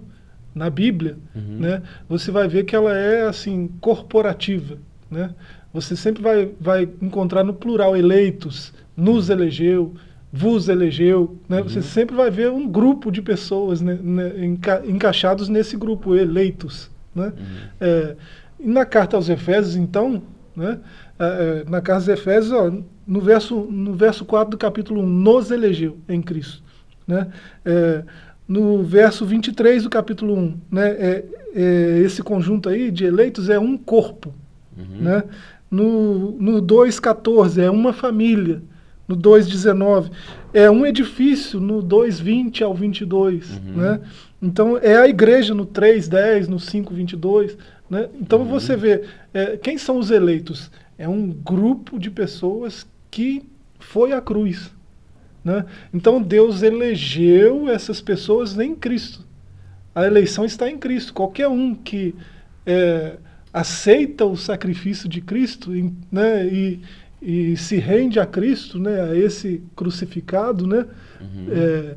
na 0.53 0.69
Bíblia, 0.69 1.17
uhum. 1.35 1.57
né, 1.59 1.81
você 2.07 2.31
vai 2.31 2.47
ver 2.47 2.63
que 2.63 2.75
ela 2.75 2.95
é 2.95 3.27
assim 3.27 3.67
corporativa, 3.81 4.77
né? 5.09 5.33
Você 5.81 5.95
sempre 5.95 6.21
vai, 6.21 6.51
vai 6.59 6.89
encontrar 7.01 7.43
no 7.43 7.53
plural 7.53 7.95
eleitos, 7.95 8.73
nos 8.95 9.29
elegeu, 9.29 9.93
vos 10.31 10.67
elegeu, 10.67 11.37
né? 11.47 11.61
Uhum. 11.61 11.69
Você 11.69 11.81
sempre 11.81 12.15
vai 12.15 12.29
ver 12.29 12.49
um 12.51 12.67
grupo 12.67 13.11
de 13.11 13.21
pessoas 13.21 13.81
né, 13.81 13.97
né, 14.01 14.45
enca 14.45 14.83
encaixados 14.85 15.49
nesse 15.49 15.77
grupo, 15.77 16.15
eleitos, 16.15 16.89
né? 17.13 17.27
Uhum. 17.27 17.69
É, 17.79 18.15
e 18.59 18.67
na 18.67 18.85
carta 18.85 19.15
aos 19.15 19.29
Efésios, 19.29 19.75
então, 19.75 20.21
né? 20.55 20.79
É, 21.19 21.63
é 21.65 21.69
na 21.69 21.81
carta 21.81 21.93
aos 21.93 22.07
Efésios, 22.07 22.51
ó, 22.51 22.71
no, 23.05 23.21
verso, 23.21 23.55
no 23.55 23.93
verso 23.93 24.25
4 24.25 24.51
do 24.51 24.57
capítulo 24.57 25.01
1, 25.01 25.05
nos 25.05 25.51
elegeu 25.51 25.97
em 26.09 26.21
Cristo, 26.21 26.63
né? 27.07 27.27
É, 27.63 28.03
no 28.47 28.83
verso 28.83 29.25
23 29.25 29.83
do 29.83 29.89
capítulo 29.89 30.33
1, 30.35 30.57
né? 30.71 30.89
É, 30.89 31.25
é, 31.55 31.99
esse 31.99 32.21
conjunto 32.21 32.69
aí 32.69 32.91
de 32.91 33.05
eleitos 33.05 33.49
é 33.49 33.59
um 33.59 33.77
corpo. 33.77 34.33
Uhum. 34.77 35.01
Né? 35.01 35.23
No, 35.69 36.31
no 36.31 36.61
2,14 36.61 37.61
é 37.61 37.69
uma 37.69 37.91
família. 37.91 38.61
No 39.07 39.15
2,19 39.15 40.11
é 40.53 40.69
um 40.69 40.85
edifício. 40.85 41.59
No 41.59 41.81
2,20 41.83 42.61
ao 42.61 42.73
22. 42.73 43.49
Uhum. 43.51 43.73
Né? 43.75 44.01
Então 44.41 44.77
é 44.77 44.97
a 44.97 45.07
igreja 45.07 45.53
no 45.53 45.65
3,10, 45.65 46.47
no 46.47 46.57
5,22. 46.57 47.57
Né? 47.89 48.09
Então 48.19 48.39
uhum. 48.39 48.45
você 48.45 48.75
vê, 48.75 49.03
é, 49.33 49.57
quem 49.57 49.77
são 49.77 49.97
os 49.97 50.11
eleitos? 50.11 50.71
É 50.97 51.07
um 51.07 51.29
grupo 51.29 51.99
de 51.99 52.09
pessoas 52.09 52.87
que 53.11 53.43
foi 53.79 54.13
à 54.13 54.21
cruz. 54.21 54.71
Né? 55.43 55.65
Então 55.93 56.21
Deus 56.21 56.61
elegeu 56.61 57.69
essas 57.69 58.01
pessoas 58.01 58.57
em 58.57 58.75
Cristo. 58.75 59.25
A 59.95 60.05
eleição 60.05 60.45
está 60.45 60.69
em 60.69 60.77
Cristo. 60.77 61.13
Qualquer 61.13 61.47
um 61.47 61.73
que 61.73 62.13
é, 62.65 63.17
aceita 63.59 64.25
o 64.25 64.37
sacrifício 64.37 65.09
de 65.09 65.19
Cristo 65.19 65.71
né, 66.11 66.45
e, 66.45 66.79
e 67.21 67.57
se 67.57 67.77
rende 67.77 68.19
a 68.19 68.25
Cristo, 68.25 68.79
né, 68.79 69.01
a 69.01 69.15
esse 69.15 69.63
crucificado, 69.75 70.67
né, 70.67 70.85
uhum. 71.19 71.47
é, 71.51 71.95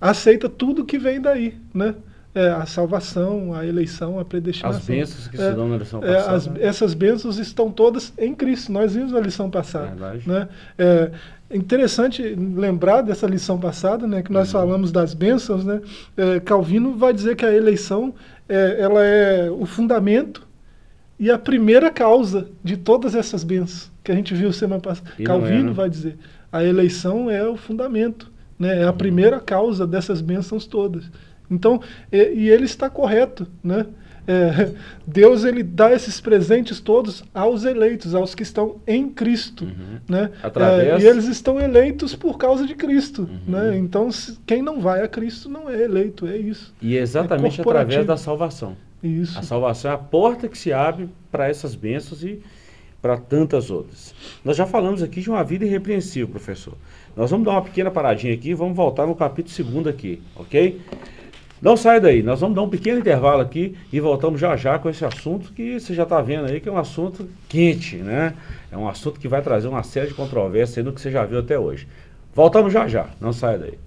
aceita 0.00 0.48
tudo 0.48 0.84
que 0.84 0.98
vem 0.98 1.20
daí. 1.20 1.56
Né? 1.72 1.94
É, 2.34 2.48
a 2.48 2.66
salvação, 2.66 3.54
a 3.54 3.64
eleição, 3.64 4.18
a 4.18 4.24
predestinação. 4.24 4.80
As 4.80 4.86
bênçãos 4.86 5.28
que 5.28 5.36
se 5.36 5.52
dão 5.52 5.68
na 5.68 5.76
lição 5.76 6.00
passada. 6.00 6.18
É, 6.18 6.34
as, 6.34 6.46
né? 6.48 6.58
Essas 6.62 6.94
bênçãos 6.94 7.38
estão 7.38 7.70
todas 7.70 8.12
em 8.18 8.34
Cristo. 8.34 8.72
Nós 8.72 8.92
vimos 8.92 9.12
na 9.12 9.20
lição 9.20 9.48
passada. 9.48 10.18
Né? 10.26 10.48
É 10.76 11.12
interessante 11.52 12.22
lembrar 12.34 13.02
dessa 13.02 13.28
lição 13.28 13.56
passada, 13.56 14.04
né, 14.08 14.20
que 14.20 14.32
nós 14.32 14.52
uhum. 14.52 14.60
falamos 14.60 14.90
das 14.90 15.14
bênçãos. 15.14 15.64
Né? 15.64 15.80
É, 16.16 16.40
Calvino 16.40 16.96
vai 16.96 17.12
dizer 17.12 17.36
que 17.36 17.46
a 17.46 17.54
eleição 17.54 18.12
é, 18.48 18.80
ela 18.80 19.04
é 19.04 19.48
o 19.48 19.64
fundamento 19.64 20.44
e 21.18 21.30
a 21.30 21.38
primeira 21.38 21.90
causa 21.90 22.48
de 22.62 22.76
todas 22.76 23.14
essas 23.14 23.44
bênçãos 23.44 23.92
que 24.02 24.12
a 24.12 24.14
gente 24.14 24.34
viu 24.34 24.52
semana 24.52 24.80
passada. 24.80 25.10
E 25.18 25.24
Calvino 25.24 25.58
é, 25.58 25.62
né? 25.64 25.72
vai 25.72 25.88
dizer 25.88 26.18
a 26.54 26.62
eleição 26.62 27.28
é 27.28 27.44
o 27.44 27.56
fundamento, 27.56 28.30
né? 28.56 28.82
é 28.82 28.84
a 28.84 28.90
uhum. 28.92 28.96
primeira 28.96 29.40
causa 29.40 29.84
dessas 29.84 30.20
bênçãos 30.20 30.66
todas. 30.66 31.10
Então, 31.50 31.80
e, 32.12 32.16
e 32.16 32.48
ele 32.48 32.64
está 32.64 32.88
correto, 32.88 33.44
né? 33.62 33.86
É, 34.24 34.70
Deus 35.04 35.42
ele 35.42 35.64
dá 35.64 35.92
esses 35.92 36.20
presentes 36.20 36.78
todos 36.78 37.24
aos 37.34 37.64
eleitos, 37.64 38.14
aos 38.14 38.36
que 38.36 38.44
estão 38.44 38.76
em 38.86 39.10
Cristo, 39.10 39.64
uhum. 39.64 39.98
né? 40.08 40.30
Através... 40.44 41.02
É, 41.02 41.04
e 41.04 41.08
eles 41.10 41.24
estão 41.24 41.60
eleitos 41.60 42.14
por 42.14 42.38
causa 42.38 42.64
de 42.64 42.76
Cristo, 42.76 43.22
uhum. 43.22 43.38
né? 43.48 43.76
Então 43.76 44.12
se, 44.12 44.38
quem 44.46 44.62
não 44.62 44.80
vai 44.80 45.02
a 45.02 45.08
Cristo 45.08 45.48
não 45.48 45.68
é 45.68 45.82
eleito, 45.82 46.24
é 46.24 46.36
isso. 46.36 46.72
E 46.80 46.96
é 46.96 47.00
exatamente 47.00 47.60
é 47.60 47.62
através 47.62 48.06
da 48.06 48.16
salvação. 48.16 48.76
Isso. 49.04 49.38
A 49.38 49.42
salvação 49.42 49.90
é 49.90 49.94
a 49.94 49.98
porta 49.98 50.48
que 50.48 50.56
se 50.56 50.72
abre 50.72 51.10
para 51.30 51.46
essas 51.46 51.74
bênçãos 51.74 52.24
e 52.24 52.40
para 53.02 53.18
tantas 53.18 53.70
outras. 53.70 54.14
Nós 54.42 54.56
já 54.56 54.64
falamos 54.64 55.02
aqui 55.02 55.20
de 55.20 55.28
uma 55.28 55.44
vida 55.44 55.66
irrepreensível, 55.66 56.28
professor. 56.28 56.72
Nós 57.14 57.30
vamos 57.30 57.44
dar 57.44 57.52
uma 57.52 57.62
pequena 57.62 57.90
paradinha 57.90 58.32
aqui 58.32 58.50
e 58.50 58.54
vamos 58.54 58.74
voltar 58.74 59.06
no 59.06 59.14
capítulo 59.14 59.82
2 59.82 59.86
aqui, 59.88 60.22
ok? 60.34 60.80
Não 61.60 61.76
sai 61.76 62.00
daí, 62.00 62.22
nós 62.22 62.40
vamos 62.40 62.56
dar 62.56 62.62
um 62.62 62.68
pequeno 62.68 62.98
intervalo 62.98 63.42
aqui 63.42 63.76
e 63.92 64.00
voltamos 64.00 64.40
já 64.40 64.56
já 64.56 64.78
com 64.78 64.88
esse 64.88 65.04
assunto 65.04 65.52
que 65.52 65.78
você 65.78 65.94
já 65.94 66.04
está 66.04 66.20
vendo 66.22 66.46
aí 66.46 66.60
que 66.60 66.68
é 66.68 66.72
um 66.72 66.78
assunto 66.78 67.28
quente, 67.46 67.96
né? 67.96 68.34
É 68.72 68.76
um 68.76 68.88
assunto 68.88 69.20
que 69.20 69.28
vai 69.28 69.42
trazer 69.42 69.68
uma 69.68 69.82
série 69.82 70.08
de 70.08 70.14
controvérsias 70.14 70.84
no 70.84 70.92
que 70.92 71.00
você 71.00 71.10
já 71.10 71.26
viu 71.26 71.38
até 71.38 71.58
hoje. 71.58 71.86
Voltamos 72.34 72.72
já 72.72 72.88
já, 72.88 73.08
não 73.20 73.34
sai 73.34 73.58
daí. 73.58 73.78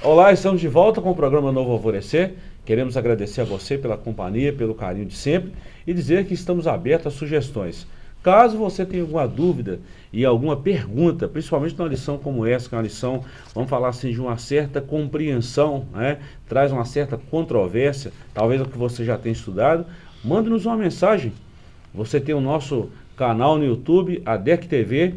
Olá, 0.00 0.32
estamos 0.32 0.60
de 0.60 0.68
volta 0.68 1.00
com 1.00 1.10
o 1.10 1.14
programa 1.14 1.50
Novo 1.50 1.72
Alvorecer. 1.72 2.34
Queremos 2.64 2.96
agradecer 2.96 3.40
a 3.40 3.44
você 3.44 3.76
pela 3.76 3.96
companhia, 3.96 4.52
pelo 4.52 4.72
carinho 4.72 5.06
de 5.06 5.16
sempre 5.16 5.52
e 5.84 5.92
dizer 5.92 6.24
que 6.24 6.34
estamos 6.34 6.68
abertos 6.68 7.12
a 7.12 7.16
sugestões. 7.16 7.84
Caso 8.22 8.56
você 8.56 8.86
tenha 8.86 9.02
alguma 9.02 9.26
dúvida 9.26 9.80
e 10.12 10.24
alguma 10.24 10.56
pergunta, 10.56 11.26
principalmente 11.26 11.76
numa 11.76 11.88
lição 11.88 12.16
como 12.16 12.46
essa, 12.46 12.68
que 12.68 12.76
é 12.76 12.78
uma 12.78 12.84
lição, 12.84 13.24
vamos 13.52 13.68
falar 13.68 13.88
assim, 13.88 14.12
de 14.12 14.20
uma 14.20 14.38
certa 14.38 14.80
compreensão, 14.80 15.86
né? 15.92 16.18
traz 16.48 16.70
uma 16.70 16.84
certa 16.84 17.18
controvérsia, 17.18 18.12
talvez 18.32 18.60
o 18.60 18.66
que 18.66 18.78
você 18.78 19.04
já 19.04 19.18
tenha 19.18 19.32
estudado, 19.32 19.84
mande-nos 20.24 20.64
uma 20.64 20.76
mensagem. 20.76 21.32
Você 21.92 22.20
tem 22.20 22.36
o 22.36 22.40
nosso 22.40 22.88
canal 23.16 23.58
no 23.58 23.64
YouTube, 23.64 24.22
a 24.24 24.36
DEC 24.36 24.68
TV. 24.68 25.16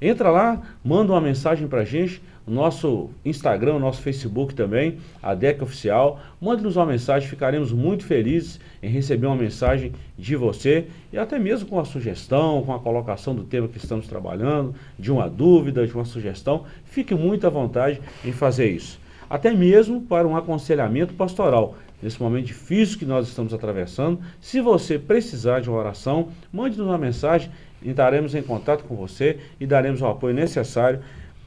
Entra 0.00 0.30
lá, 0.30 0.62
manda 0.84 1.12
uma 1.12 1.20
mensagem 1.20 1.66
para 1.66 1.80
a 1.80 1.84
gente 1.84 2.22
nosso 2.50 3.10
Instagram, 3.24 3.78
nosso 3.78 4.02
Facebook 4.02 4.54
também, 4.54 4.98
a 5.22 5.34
DEC 5.34 5.62
Oficial. 5.62 6.20
Mande-nos 6.40 6.76
uma 6.76 6.84
mensagem, 6.84 7.28
ficaremos 7.28 7.72
muito 7.72 8.04
felizes 8.04 8.58
em 8.82 8.88
receber 8.90 9.26
uma 9.26 9.36
mensagem 9.36 9.92
de 10.18 10.34
você 10.34 10.88
e 11.12 11.18
até 11.18 11.38
mesmo 11.38 11.68
com 11.68 11.78
a 11.78 11.84
sugestão, 11.84 12.62
com 12.62 12.74
a 12.74 12.80
colocação 12.80 13.34
do 13.34 13.44
tema 13.44 13.68
que 13.68 13.78
estamos 13.78 14.08
trabalhando, 14.08 14.74
de 14.98 15.12
uma 15.12 15.28
dúvida, 15.28 15.86
de 15.86 15.94
uma 15.94 16.04
sugestão. 16.04 16.64
Fique 16.84 17.14
muito 17.14 17.46
à 17.46 17.50
vontade 17.50 18.00
em 18.24 18.32
fazer 18.32 18.68
isso. 18.68 18.98
Até 19.28 19.52
mesmo 19.52 20.00
para 20.00 20.26
um 20.26 20.36
aconselhamento 20.36 21.14
pastoral. 21.14 21.76
Nesse 22.02 22.20
momento 22.20 22.46
difícil 22.46 22.98
que 22.98 23.04
nós 23.04 23.28
estamos 23.28 23.52
atravessando, 23.52 24.18
se 24.40 24.60
você 24.60 24.98
precisar 24.98 25.60
de 25.60 25.68
uma 25.68 25.78
oração, 25.78 26.30
mande-nos 26.52 26.86
uma 26.86 26.98
mensagem, 26.98 27.50
entraremos 27.82 28.34
em 28.34 28.42
contato 28.42 28.84
com 28.84 28.96
você 28.96 29.38
e 29.60 29.66
daremos 29.66 30.00
o 30.00 30.06
apoio 30.06 30.34
necessário 30.34 31.00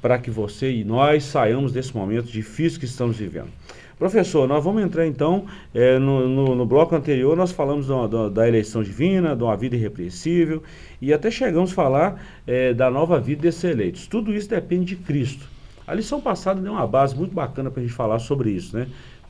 para 0.04 0.20
que 0.20 0.30
você 0.30 0.70
e 0.70 0.84
nós 0.84 1.24
saiamos 1.24 1.72
desse 1.72 1.96
momento 1.96 2.26
difícil 2.26 2.78
que 2.78 2.84
estamos 2.84 3.16
vivendo. 3.16 3.48
Professor, 3.98 4.46
nós 4.46 4.62
vamos 4.62 4.84
entrar 4.84 5.08
então, 5.08 5.46
é, 5.74 5.98
no, 5.98 6.28
no, 6.28 6.56
no, 6.56 6.66
bloco 6.66 6.94
anterior 6.94 7.38
nós 7.38 7.54
falamos 7.54 7.88
do, 7.88 8.06
do, 8.10 8.30
da 8.30 8.46
eleição 8.46 8.84
divina, 8.84 9.34
de 9.34 9.42
uma 9.42 9.56
vida 9.56 9.78
irrepreensível, 9.78 10.62
e 11.02 11.14
até 11.14 11.32
chegamos 11.32 11.72
a 11.72 11.76
falar 11.76 12.22
é, 12.46 12.74
da 12.74 12.92
nova 12.92 13.18
vida 13.18 13.44
desses 13.44 13.64
eleitos. 13.64 14.06
Tudo 14.06 14.34
isso 14.34 14.50
depende 14.50 14.94
de 14.94 14.98
Cristo. 14.98 15.48
A 15.88 15.94
lição 15.94 16.20
passada 16.20 16.60
deu 16.60 16.74
uma 16.74 16.86
base 16.86 17.16
muito 17.16 17.34
bacana 17.34 17.72
para 17.72 17.80
a 17.80 17.86
gente 17.86 17.96
falar 17.96 18.20
sobre 18.20 18.52
isso, 18.52 18.76
né? 18.76 18.88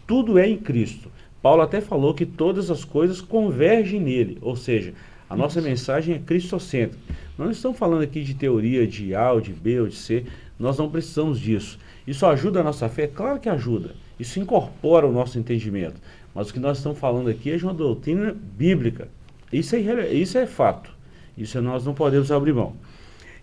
Tudo 0.08 0.40
é 0.40 0.50
em 0.50 0.58
Cristo. 0.58 1.12
Paulo 1.40 1.62
até 1.62 1.82
falou 1.82 2.16
que 2.16 2.26
todas 2.26 2.72
as 2.72 2.84
coisas 2.84 3.22
convergem 3.22 4.00
nele, 4.00 4.40
ou 4.42 4.56
seja, 4.56 4.96
a 5.30 5.36
nossa 5.36 5.62
mensagem 5.62 6.16
é 6.16 6.20
cristocêntrica. 6.20 6.98
Nós 7.36 7.46
não 7.46 7.52
estamos 7.52 7.78
falando 7.80 8.04
aqui 8.04 8.22
de 8.22 8.36
teoria 8.36 8.86
de 8.86 9.16
A 9.16 9.32
ou 9.32 9.42
de 9.42 9.52
B 9.52 9.80
ou 9.80 9.88
de 9.88 9.96
C, 9.96 10.24
nós 10.60 10.78
não 10.78 10.90
precisamos 10.90 11.40
disso. 11.40 11.80
Isso 12.06 12.26
ajuda 12.26 12.62
a 12.62 12.64
nossa 12.64 12.88
fé? 12.90 13.08
Claro 13.08 13.40
que 13.40 13.50
ajuda. 13.50 13.92
Isso 14.20 14.40
incorpora 14.40 15.08
o 15.08 15.12
nosso 15.12 15.40
entendimento. 15.40 16.00
Mas 16.34 16.50
o 16.50 16.54
que 16.54 16.60
nós 16.60 16.78
estamos 16.78 16.98
falando 16.98 17.30
aqui 17.30 17.52
é 17.52 17.58
de 17.58 17.64
uma 17.64 17.74
doutrina 17.74 18.36
bíblica. 18.58 19.08
Isso 19.52 19.76
é, 19.76 20.14
isso 20.14 20.38
é 20.38 20.46
fato. 20.46 20.92
Isso 21.38 21.62
nós 21.62 21.86
não 21.86 21.94
podemos 21.94 22.32
abrir 22.32 22.54
mão. 22.54 22.74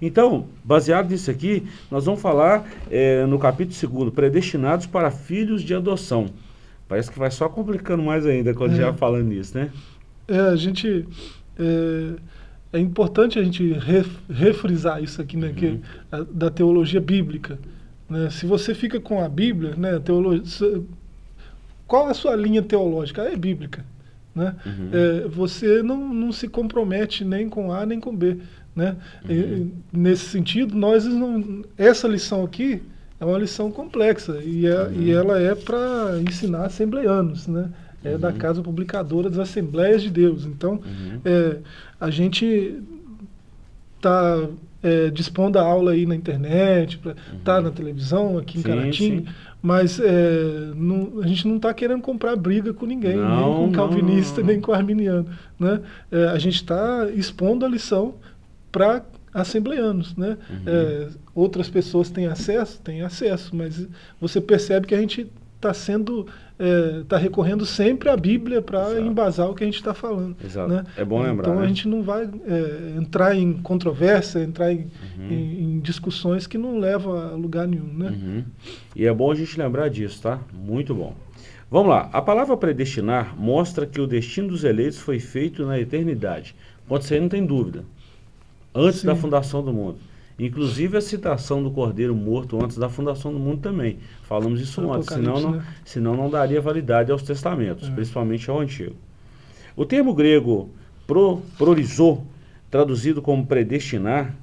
Então, 0.02 0.46
baseado 0.64 1.10
nisso 1.10 1.30
aqui, 1.30 1.66
nós 1.90 2.06
vamos 2.06 2.20
falar 2.20 2.66
é, 2.90 3.26
no 3.26 3.38
capítulo 3.38 4.04
2, 4.04 4.14
predestinados 4.14 4.86
para 4.86 5.10
filhos 5.10 5.62
de 5.62 5.74
adoção. 5.74 6.26
Parece 6.88 7.10
que 7.10 7.18
vai 7.18 7.30
só 7.30 7.48
complicando 7.48 8.02
mais 8.02 8.24
ainda 8.26 8.54
quando 8.54 8.72
é. 8.72 8.76
já 8.76 8.92
falando 8.92 9.26
nisso, 9.26 9.56
né? 9.56 9.70
É, 10.26 10.38
a 10.38 10.56
gente. 10.56 11.06
É 11.58 12.14
é 12.72 12.78
importante 12.78 13.38
a 13.38 13.42
gente 13.42 13.76
refrisar 14.28 15.02
isso 15.02 15.20
aqui, 15.20 15.36
né, 15.36 15.48
uhum. 15.48 15.54
que, 15.54 15.80
a, 16.10 16.20
da 16.22 16.50
teologia 16.50 17.00
bíblica. 17.00 17.58
Né? 18.08 18.30
Se 18.30 18.46
você 18.46 18.74
fica 18.74 19.00
com 19.00 19.22
a 19.22 19.28
Bíblia, 19.28 19.74
né, 19.76 19.96
a 19.96 20.00
teologia, 20.00 20.82
qual 21.86 22.06
a 22.06 22.14
sua 22.14 22.36
linha 22.36 22.62
teológica? 22.62 23.22
É 23.22 23.36
bíblica. 23.36 23.84
Né? 24.34 24.54
Uhum. 24.64 24.90
É, 24.92 25.28
você 25.28 25.82
não, 25.82 26.14
não 26.14 26.30
se 26.30 26.46
compromete 26.46 27.24
nem 27.24 27.48
com 27.48 27.72
A 27.72 27.84
nem 27.84 27.98
com 27.98 28.14
B. 28.14 28.38
Né? 28.74 28.96
Uhum. 29.28 29.30
E, 29.30 29.72
nesse 29.92 30.26
sentido, 30.26 30.76
nós 30.76 31.04
não, 31.04 31.64
essa 31.76 32.06
lição 32.06 32.44
aqui 32.44 32.80
é 33.18 33.24
uma 33.24 33.38
lição 33.38 33.70
complexa 33.72 34.40
e, 34.42 34.66
é, 34.66 34.92
e 34.92 35.12
uhum. 35.12 35.18
ela 35.18 35.40
é 35.40 35.54
para 35.54 36.20
ensinar 36.26 36.66
assembleanos. 36.66 37.48
Né? 37.48 37.68
É 38.04 38.12
uhum. 38.12 38.18
da 38.18 38.32
Casa 38.32 38.62
Publicadora 38.62 39.28
das 39.28 39.38
Assembleias 39.38 40.02
de 40.02 40.10
Deus. 40.10 40.46
Então, 40.46 40.72
uhum. 40.72 41.20
é, 41.24 41.58
a 42.00 42.10
gente 42.10 42.80
está 43.96 44.48
é, 44.82 45.10
dispondo 45.10 45.58
a 45.58 45.62
aula 45.62 45.92
aí 45.92 46.06
na 46.06 46.14
internet, 46.14 46.96
está 46.96 47.10
uhum. 47.10 47.38
Tá 47.44 47.60
na 47.60 47.70
televisão 47.70 48.38
aqui 48.38 48.58
em 48.58 48.62
sim, 48.62 48.68
Caratinga, 48.68 49.30
sim. 49.30 49.36
mas 49.60 50.00
é, 50.00 50.72
não, 50.74 51.20
a 51.22 51.26
gente 51.26 51.46
não 51.46 51.56
está 51.56 51.72
querendo 51.74 52.00
comprar 52.00 52.34
briga 52.36 52.72
com 52.72 52.86
ninguém, 52.86 53.16
não, 53.16 53.58
nem 53.58 53.66
com 53.66 53.72
calvinista, 53.72 54.40
não, 54.40 54.46
não. 54.46 54.52
nem 54.52 54.60
com 54.60 54.72
arminiano. 54.72 55.26
Né? 55.58 55.80
É, 56.10 56.26
a 56.28 56.38
gente 56.38 56.56
está 56.56 57.08
expondo 57.14 57.66
a 57.66 57.68
lição 57.68 58.14
para 58.72 59.04
assembleanos. 59.32 60.16
Né? 60.16 60.36
Uhum. 60.48 60.62
É, 60.66 61.08
outras 61.34 61.68
pessoas 61.68 62.10
têm 62.10 62.26
acesso? 62.26 62.80
Têm 62.80 63.02
acesso, 63.02 63.54
mas 63.54 63.86
você 64.20 64.40
percebe 64.40 64.86
que 64.86 64.94
a 64.94 65.00
gente 65.00 65.30
está 65.56 65.74
sendo 65.74 66.26
está 67.02 67.16
é, 67.16 67.20
recorrendo 67.20 67.64
sempre 67.64 68.08
à 68.10 68.16
Bíblia 68.16 68.60
para 68.60 69.00
embasar 69.00 69.48
o 69.48 69.54
que 69.54 69.64
a 69.64 69.66
gente 69.66 69.76
está 69.76 69.94
falando. 69.94 70.36
Exato. 70.44 70.68
Né? 70.68 70.84
É 70.96 71.04
bom 71.04 71.22
lembrar. 71.22 71.48
Então 71.48 71.58
né? 71.58 71.64
a 71.64 71.68
gente 71.68 71.88
não 71.88 72.02
vai 72.02 72.28
é, 72.46 72.94
entrar 72.98 73.34
em 73.34 73.54
controvérsia, 73.54 74.40
entrar 74.40 74.72
em, 74.72 74.86
uhum. 75.18 75.30
em, 75.30 75.62
em, 75.62 75.80
discussões 75.80 76.46
que 76.46 76.58
não 76.58 76.78
levam 76.78 77.16
a 77.16 77.30
lugar 77.30 77.66
nenhum. 77.66 77.92
Né? 77.92 78.10
Uhum. 78.10 78.44
E 78.94 79.06
é 79.06 79.12
bom 79.12 79.32
a 79.32 79.34
gente 79.34 79.58
lembrar 79.58 79.88
disso, 79.88 80.20
tá? 80.22 80.38
Muito 80.52 80.94
bom. 80.94 81.14
Vamos 81.70 81.88
lá. 81.88 82.10
A 82.12 82.20
palavra 82.20 82.56
predestinar 82.56 83.34
mostra 83.38 83.86
que 83.86 84.00
o 84.00 84.06
destino 84.06 84.48
dos 84.48 84.64
eleitos 84.64 84.98
foi 84.98 85.18
feito 85.18 85.64
na 85.64 85.78
eternidade. 85.78 86.54
Pode 86.86 87.04
ser, 87.04 87.20
não 87.20 87.28
tem 87.28 87.46
dúvida. 87.46 87.84
Antes 88.74 89.00
Sim. 89.00 89.06
da 89.06 89.14
fundação 89.14 89.62
do 89.62 89.72
mundo. 89.72 89.98
Inclusive 90.46 90.96
a 90.96 91.02
citação 91.02 91.62
do 91.62 91.70
cordeiro 91.70 92.14
morto 92.14 92.62
antes 92.64 92.78
da 92.78 92.88
fundação 92.88 93.30
do 93.30 93.38
mundo 93.38 93.60
também. 93.60 93.98
Falamos 94.22 94.58
isso 94.58 94.90
antes, 94.90 95.10
senão 95.10 95.38
não, 95.38 95.50
né? 95.52 95.66
senão 95.84 96.16
não 96.16 96.30
daria 96.30 96.62
validade 96.62 97.12
aos 97.12 97.22
testamentos, 97.22 97.88
é. 97.88 97.90
principalmente 97.90 98.48
ao 98.48 98.58
antigo. 98.58 98.96
O 99.76 99.84
termo 99.84 100.14
grego 100.14 100.70
pro, 101.06 101.42
prorizô, 101.58 102.22
traduzido 102.70 103.20
como 103.20 103.44
predestinar, 103.44 104.34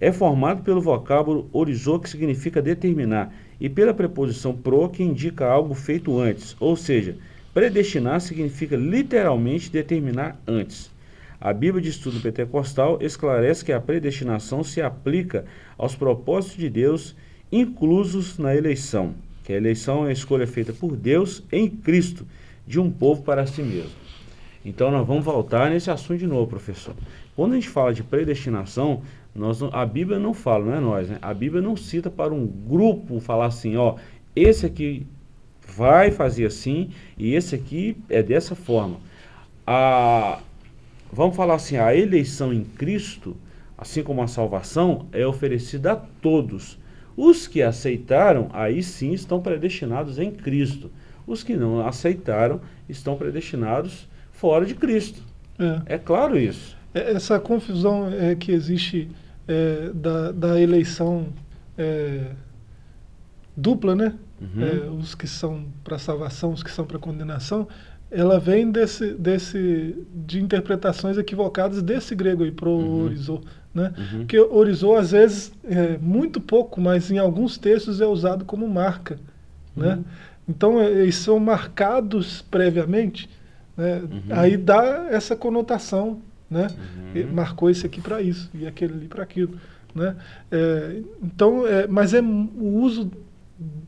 é 0.00 0.12
formado 0.12 0.62
pelo 0.62 0.80
vocábulo 0.80 1.50
orizô, 1.52 1.98
que 1.98 2.08
significa 2.08 2.62
determinar, 2.62 3.34
e 3.60 3.68
pela 3.68 3.92
preposição 3.92 4.56
pro, 4.56 4.88
que 4.88 5.02
indica 5.02 5.44
algo 5.44 5.74
feito 5.74 6.18
antes. 6.20 6.56
Ou 6.60 6.76
seja, 6.76 7.16
predestinar 7.52 8.20
significa 8.20 8.76
literalmente 8.76 9.70
determinar 9.70 10.40
antes. 10.46 10.88
A 11.40 11.54
Bíblia 11.54 11.82
de 11.82 11.88
Estudo 11.88 12.20
Pentecostal 12.20 12.98
esclarece 13.00 13.64
que 13.64 13.72
a 13.72 13.80
predestinação 13.80 14.62
se 14.62 14.82
aplica 14.82 15.46
aos 15.78 15.96
propósitos 15.96 16.58
de 16.58 16.68
Deus 16.68 17.16
inclusos 17.50 18.38
na 18.38 18.54
eleição, 18.54 19.14
que 19.42 19.52
a 19.52 19.56
eleição 19.56 20.04
é 20.04 20.10
a 20.10 20.12
escolha 20.12 20.46
feita 20.46 20.72
por 20.72 20.94
Deus 20.94 21.42
em 21.50 21.68
Cristo 21.68 22.26
de 22.66 22.78
um 22.78 22.90
povo 22.90 23.22
para 23.22 23.46
si 23.46 23.62
mesmo. 23.62 23.90
Então 24.62 24.90
nós 24.90 25.06
vamos 25.06 25.24
voltar 25.24 25.70
nesse 25.70 25.90
assunto 25.90 26.18
de 26.18 26.26
novo, 26.26 26.46
professor. 26.46 26.94
Quando 27.34 27.52
a 27.52 27.54
gente 27.54 27.70
fala 27.70 27.94
de 27.94 28.02
predestinação, 28.02 29.02
nós, 29.34 29.62
a 29.62 29.86
Bíblia 29.86 30.18
não 30.18 30.34
fala, 30.34 30.66
não 30.66 30.74
é 30.74 30.80
nós, 30.80 31.08
né? 31.08 31.18
A 31.22 31.32
Bíblia 31.32 31.62
não 31.62 31.74
cita 31.74 32.10
para 32.10 32.34
um 32.34 32.46
grupo 32.46 33.18
falar 33.18 33.46
assim, 33.46 33.76
ó, 33.76 33.96
esse 34.36 34.66
aqui 34.66 35.06
vai 35.66 36.10
fazer 36.10 36.44
assim 36.44 36.90
e 37.16 37.34
esse 37.34 37.54
aqui 37.54 37.96
é 38.10 38.22
dessa 38.22 38.54
forma. 38.54 38.98
A, 39.66 40.40
vamos 41.12 41.36
falar 41.36 41.54
assim, 41.54 41.76
a 41.76 41.94
eleição 41.94 42.52
em 42.52 42.64
Cristo, 42.64 43.36
assim 43.76 44.02
como 44.02 44.22
a 44.22 44.26
salvação, 44.26 45.06
é 45.12 45.26
oferecida 45.26 45.92
a 45.92 45.96
todos. 45.96 46.78
Os 47.16 47.46
que 47.46 47.62
aceitaram, 47.62 48.48
aí 48.52 48.82
sim 48.82 49.12
estão 49.12 49.40
predestinados 49.40 50.18
em 50.18 50.30
Cristo. 50.30 50.90
Os 51.26 51.42
que 51.42 51.56
não 51.56 51.86
aceitaram 51.86 52.60
estão 52.88 53.16
predestinados 53.16 54.08
fora 54.32 54.64
de 54.64 54.74
Cristo. 54.74 55.22
É, 55.58 55.94
é 55.94 55.98
claro 55.98 56.38
isso. 56.38 56.76
É, 56.94 57.12
essa 57.12 57.38
confusão 57.38 58.08
é, 58.08 58.34
que 58.34 58.52
existe 58.52 59.08
é, 59.46 59.90
da, 59.94 60.32
da 60.32 60.60
eleição 60.60 61.28
é, 61.76 62.32
dupla, 63.56 63.94
né? 63.94 64.14
Uhum. 64.40 64.64
É, 64.64 64.90
os 64.90 65.14
que 65.14 65.26
são 65.26 65.66
para 65.84 65.98
salvação, 65.98 66.52
os 66.52 66.62
que 66.62 66.70
são 66.70 66.86
para 66.86 66.98
condenação, 66.98 67.68
ela 68.10 68.40
vem 68.40 68.70
desse, 68.70 69.12
desse, 69.14 69.96
de 70.12 70.42
interpretações 70.42 71.16
equivocadas 71.16 71.80
desse 71.82 72.14
grego 72.14 72.42
aí, 72.42 72.50
pro 72.50 72.70
uhum. 72.70 73.04
orizô, 73.04 73.40
né? 73.72 73.92
Uhum. 73.96 74.18
Porque 74.18 74.38
orizô, 74.38 74.96
às 74.96 75.12
vezes, 75.12 75.52
é, 75.64 75.96
muito 75.98 76.40
pouco, 76.40 76.80
mas 76.80 77.10
em 77.10 77.18
alguns 77.18 77.56
textos 77.56 78.00
é 78.00 78.06
usado 78.06 78.44
como 78.44 78.68
marca, 78.68 79.18
né? 79.76 79.90
uhum. 79.90 79.96
né? 79.96 80.04
Então, 80.48 80.80
é, 80.80 80.90
eles 80.90 81.14
são 81.14 81.38
marcados 81.38 82.42
previamente, 82.42 83.30
né? 83.76 83.98
Uhum. 84.00 84.22
aí 84.30 84.56
dá 84.56 85.06
essa 85.10 85.36
conotação, 85.36 86.20
né? 86.50 86.66
Uhum. 87.14 87.32
Marcou 87.32 87.70
esse 87.70 87.86
aqui 87.86 88.00
para 88.00 88.20
isso, 88.20 88.50
e 88.52 88.66
aquele 88.66 88.94
ali 88.94 89.06
para 89.06 89.22
aquilo, 89.22 89.56
né? 89.94 90.16
É, 90.50 91.02
então, 91.22 91.64
é, 91.64 91.86
mas 91.86 92.12
é, 92.12 92.20
o 92.20 92.80
uso 92.80 93.10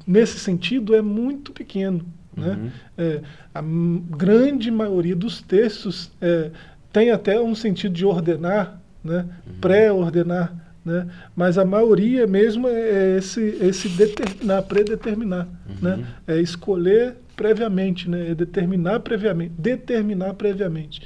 nesse 0.06 0.38
sentido 0.38 0.94
é 0.94 1.02
muito 1.02 1.50
pequeno, 1.50 2.04
né? 2.36 2.50
Uhum. 2.50 2.70
É, 2.96 3.20
a 3.54 3.62
grande 3.62 4.70
maioria 4.70 5.14
dos 5.14 5.40
textos 5.40 6.10
é, 6.20 6.50
tem 6.92 7.10
até 7.10 7.40
um 7.40 7.54
sentido 7.54 7.94
de 7.94 8.04
ordenar, 8.04 8.80
né? 9.02 9.26
Uhum. 9.46 9.52
pré-ordenar, 9.60 10.54
né? 10.84 11.06
mas 11.34 11.58
a 11.58 11.64
maioria 11.64 12.26
mesmo 12.26 12.68
é, 12.68 12.72
é 12.72 13.16
esse, 13.18 13.40
esse 13.60 13.88
determinar, 13.88 14.62
predeterminar, 14.62 15.48
uhum. 15.68 15.76
né? 15.80 16.06
é 16.26 16.40
escolher 16.40 17.16
previamente, 17.36 18.08
né? 18.08 18.30
é 18.30 18.34
determinar 18.34 19.00
previamente, 19.00 19.54
determinar 19.56 20.34
previamente. 20.34 21.02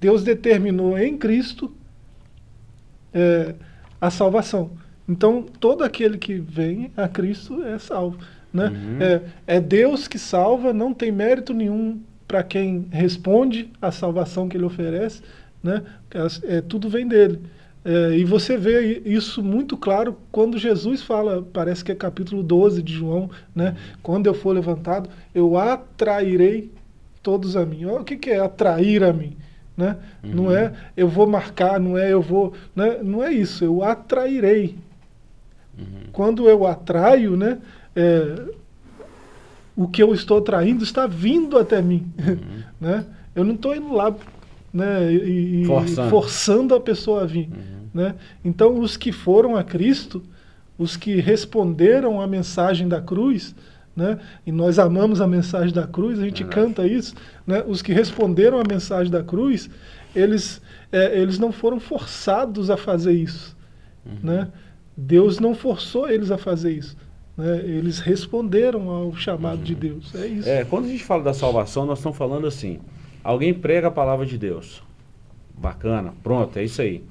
Deus 0.00 0.22
determinou 0.22 0.98
em 0.98 1.16
Cristo 1.16 1.72
é, 3.12 3.54
a 4.00 4.10
salvação. 4.10 4.72
Então, 5.08 5.42
todo 5.42 5.84
aquele 5.84 6.18
que 6.18 6.34
vem 6.34 6.90
a 6.96 7.08
Cristo 7.08 7.62
é 7.62 7.78
salvo. 7.78 8.18
Né? 8.54 8.68
Uhum. 8.68 9.02
É, 9.02 9.22
é 9.56 9.60
Deus 9.60 10.06
que 10.06 10.18
salva, 10.18 10.72
não 10.72 10.94
tem 10.94 11.10
mérito 11.10 11.52
nenhum 11.52 12.00
para 12.28 12.44
quem 12.44 12.86
responde 12.90 13.68
à 13.82 13.90
salvação 13.90 14.48
que 14.48 14.56
ele 14.56 14.64
oferece, 14.64 15.22
né? 15.62 15.82
É, 16.44 16.60
tudo 16.60 16.88
vem 16.88 17.06
dele. 17.06 17.40
É, 17.84 18.16
e 18.16 18.24
você 18.24 18.56
vê 18.56 19.02
isso 19.04 19.42
muito 19.42 19.76
claro 19.76 20.16
quando 20.32 20.56
Jesus 20.56 21.02
fala, 21.02 21.46
parece 21.52 21.84
que 21.84 21.92
é 21.92 21.94
capítulo 21.94 22.42
12 22.42 22.82
de 22.82 22.94
João, 22.94 23.28
né? 23.54 23.76
quando 24.02 24.26
eu 24.26 24.32
for 24.32 24.54
levantado, 24.54 25.10
eu 25.34 25.58
atrairei 25.58 26.70
todos 27.22 27.56
a 27.56 27.66
mim. 27.66 27.84
O 27.84 28.02
que, 28.02 28.16
que 28.16 28.30
é 28.30 28.38
atrair 28.38 29.04
a 29.04 29.12
mim? 29.12 29.36
Né? 29.76 29.96
Uhum. 30.22 30.30
Não 30.30 30.52
é 30.56 30.72
eu 30.96 31.08
vou 31.08 31.26
marcar, 31.26 31.78
não 31.78 31.98
é 31.98 32.10
eu 32.10 32.22
vou. 32.22 32.54
Né? 32.74 33.00
Não 33.02 33.22
é 33.22 33.32
isso, 33.32 33.64
eu 33.64 33.82
atrairei. 33.82 34.76
Uhum. 35.78 36.08
Quando 36.12 36.48
eu 36.48 36.66
atraio, 36.66 37.36
né? 37.36 37.58
É, 37.94 38.46
o 39.76 39.88
que 39.88 40.02
eu 40.02 40.14
estou 40.14 40.40
traindo 40.40 40.84
está 40.84 41.06
vindo 41.06 41.58
até 41.58 41.82
mim. 41.82 42.06
Uhum. 42.18 42.62
né? 42.80 43.04
Eu 43.34 43.44
não 43.44 43.54
estou 43.54 43.74
indo 43.74 43.92
lá 43.92 44.14
né, 44.72 45.12
e, 45.12 45.64
forçando. 45.66 46.10
forçando. 46.10 46.74
a 46.74 46.80
pessoa 46.80 47.22
a 47.22 47.26
vir. 47.26 47.48
Uhum. 47.48 47.88
Né? 47.92 48.14
Então, 48.44 48.78
os 48.78 48.96
que 48.96 49.12
foram 49.12 49.56
a 49.56 49.62
Cristo, 49.62 50.22
os 50.78 50.96
que 50.96 51.20
responderam 51.20 52.20
à 52.20 52.26
mensagem 52.26 52.88
da 52.88 53.00
cruz, 53.00 53.54
né? 53.96 54.18
e 54.44 54.50
nós 54.50 54.78
amamos 54.78 55.20
a 55.20 55.26
mensagem 55.26 55.72
da 55.72 55.86
cruz, 55.86 56.18
a 56.18 56.24
gente 56.24 56.44
canta 56.44 56.86
isso, 56.86 57.14
né? 57.46 57.62
os 57.66 57.82
que 57.82 57.92
responderam 57.92 58.58
à 58.58 58.64
mensagem 58.68 59.12
da 59.12 59.22
cruz, 59.22 59.70
eles, 60.14 60.60
é, 60.90 61.16
eles 61.18 61.38
não 61.38 61.52
foram 61.52 61.78
forçados 61.78 62.70
a 62.70 62.76
fazer 62.76 63.12
isso. 63.12 63.56
Uhum. 64.04 64.18
Né? 64.22 64.48
Deus 64.96 65.38
não 65.38 65.54
forçou 65.54 66.08
eles 66.08 66.30
a 66.30 66.38
fazer 66.38 66.72
isso. 66.72 66.96
Né? 67.36 67.58
Eles 67.64 67.98
responderam 67.98 68.88
ao 68.90 69.14
chamado 69.14 69.62
de 69.62 69.74
Deus. 69.74 70.14
É 70.14 70.26
isso. 70.26 70.48
É, 70.48 70.64
quando 70.64 70.86
a 70.86 70.88
gente 70.88 71.04
fala 71.04 71.22
da 71.22 71.34
salvação, 71.34 71.84
nós 71.86 71.98
estamos 71.98 72.16
falando 72.16 72.46
assim: 72.46 72.80
alguém 73.22 73.52
prega 73.52 73.88
a 73.88 73.90
palavra 73.90 74.24
de 74.24 74.38
Deus. 74.38 74.82
Bacana, 75.56 76.14
pronto, 76.22 76.58
é 76.58 76.64
isso 76.64 76.82
aí. 76.82 77.02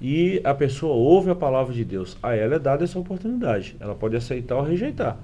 E 0.00 0.40
a 0.44 0.54
pessoa 0.54 0.94
ouve 0.94 1.30
a 1.30 1.34
palavra 1.34 1.74
de 1.74 1.84
Deus. 1.84 2.16
A 2.22 2.34
ela 2.34 2.54
é 2.54 2.58
dada 2.58 2.84
essa 2.84 2.98
oportunidade. 2.98 3.76
Ela 3.78 3.94
pode 3.94 4.16
aceitar 4.16 4.56
ou 4.56 4.62
rejeitar. 4.62 5.18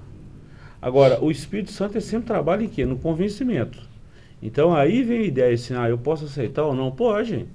Agora, 0.79 1.23
o 1.23 1.31
Espírito 1.31 1.71
Santo 1.71 1.99
sempre 1.99 2.27
trabalha 2.27 2.63
em 2.63 2.67
quê? 2.67 2.85
No 2.85 2.97
convencimento. 2.97 3.81
Então 4.41 4.75
aí 4.75 5.01
vem 5.01 5.21
a 5.21 5.25
ideia 5.25 5.55
assim, 5.55 5.73
ah, 5.73 5.89
eu 5.89 5.97
posso 5.97 6.25
aceitar 6.25 6.63
ou 6.63 6.75
não? 6.75 6.91
Pode. 6.91 7.47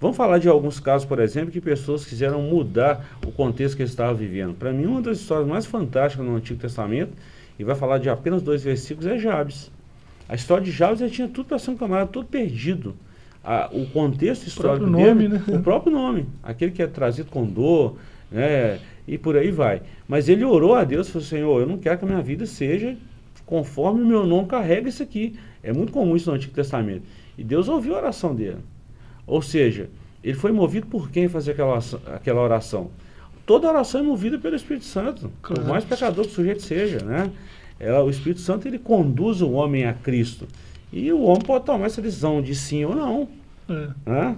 Vamos 0.00 0.16
falar 0.16 0.38
de 0.38 0.48
alguns 0.48 0.78
casos, 0.78 1.06
por 1.06 1.18
exemplo, 1.18 1.50
que 1.50 1.60
pessoas 1.60 2.04
quiseram 2.04 2.40
mudar 2.40 3.04
o 3.26 3.32
contexto 3.32 3.76
que 3.76 3.82
eles 3.82 3.90
estavam 3.90 4.14
vivendo. 4.14 4.54
Para 4.54 4.72
mim, 4.72 4.86
uma 4.86 5.02
das 5.02 5.18
histórias 5.18 5.48
mais 5.48 5.66
fantásticas 5.66 6.24
no 6.24 6.36
Antigo 6.36 6.60
Testamento, 6.60 7.12
e 7.58 7.64
vai 7.64 7.74
falar 7.74 7.98
de 7.98 8.08
apenas 8.08 8.40
dois 8.40 8.62
versículos, 8.62 9.10
é 9.10 9.18
Jabes. 9.18 9.70
A 10.28 10.36
história 10.36 10.62
de 10.62 10.70
Jabes 10.70 11.00
já 11.00 11.08
tinha 11.08 11.26
tudo 11.26 11.46
para 11.46 11.58
ser 11.58 11.72
um 11.72 11.76
camarada 11.76 12.10
todo 12.10 12.26
perdido. 12.26 12.94
A, 13.42 13.68
o 13.72 13.86
contexto 13.86 14.46
histórico 14.46 14.86
o 14.86 14.92
dele, 14.92 15.28
nome, 15.28 15.28
né? 15.28 15.42
o 15.48 15.62
próprio 15.62 15.92
nome, 15.92 16.26
aquele 16.42 16.70
que 16.70 16.82
é 16.82 16.86
trazido 16.86 17.30
com 17.30 17.44
dor, 17.46 17.96
né, 18.30 18.78
e 19.06 19.16
por 19.16 19.36
aí 19.36 19.50
vai. 19.50 19.80
Mas 20.06 20.28
ele 20.28 20.44
orou 20.44 20.74
a 20.74 20.84
Deus 20.84 21.08
e 21.08 21.12
falou: 21.12 21.26
Senhor, 21.26 21.60
eu 21.60 21.66
não 21.66 21.78
quero 21.78 21.98
que 21.98 22.04
a 22.04 22.08
minha 22.08 22.20
vida 22.20 22.46
seja 22.46 22.96
conforme 23.46 24.02
o 24.02 24.06
meu 24.06 24.26
nome 24.26 24.46
carrega 24.46 24.88
isso 24.88 25.02
aqui. 25.02 25.38
É 25.62 25.72
muito 25.72 25.92
comum 25.92 26.14
isso 26.14 26.28
no 26.30 26.36
Antigo 26.36 26.52
Testamento. 26.52 27.02
E 27.36 27.42
Deus 27.42 27.68
ouviu 27.68 27.94
a 27.94 27.98
oração 27.98 28.34
dele. 28.34 28.58
Ou 29.28 29.42
seja, 29.42 29.90
ele 30.24 30.34
foi 30.34 30.50
movido 30.50 30.86
por 30.86 31.10
quem 31.10 31.28
fazer 31.28 31.52
aquela 31.52 31.72
oração? 31.72 32.00
Aquela 32.06 32.40
oração? 32.40 32.90
Toda 33.46 33.68
oração 33.68 34.00
é 34.00 34.04
movida 34.04 34.38
pelo 34.38 34.56
Espírito 34.56 34.84
Santo, 34.84 35.30
claro. 35.40 35.62
por 35.62 35.70
mais 35.70 35.84
pecador 35.84 36.24
que 36.24 36.32
o 36.32 36.34
sujeito 36.34 36.62
seja, 36.62 36.98
né? 37.04 37.30
É, 37.78 37.92
o 38.00 38.10
Espírito 38.10 38.40
Santo 38.40 38.66
ele 38.66 38.78
conduz 38.78 39.40
o 39.40 39.52
homem 39.52 39.86
a 39.86 39.94
Cristo. 39.94 40.48
E 40.92 41.12
o 41.12 41.22
homem 41.22 41.42
pode 41.42 41.64
tomar 41.64 41.86
essa 41.86 42.02
decisão 42.02 42.42
de 42.42 42.54
sim 42.54 42.84
ou 42.84 42.94
não. 42.94 43.28
É. 43.68 43.88
Né? 44.10 44.36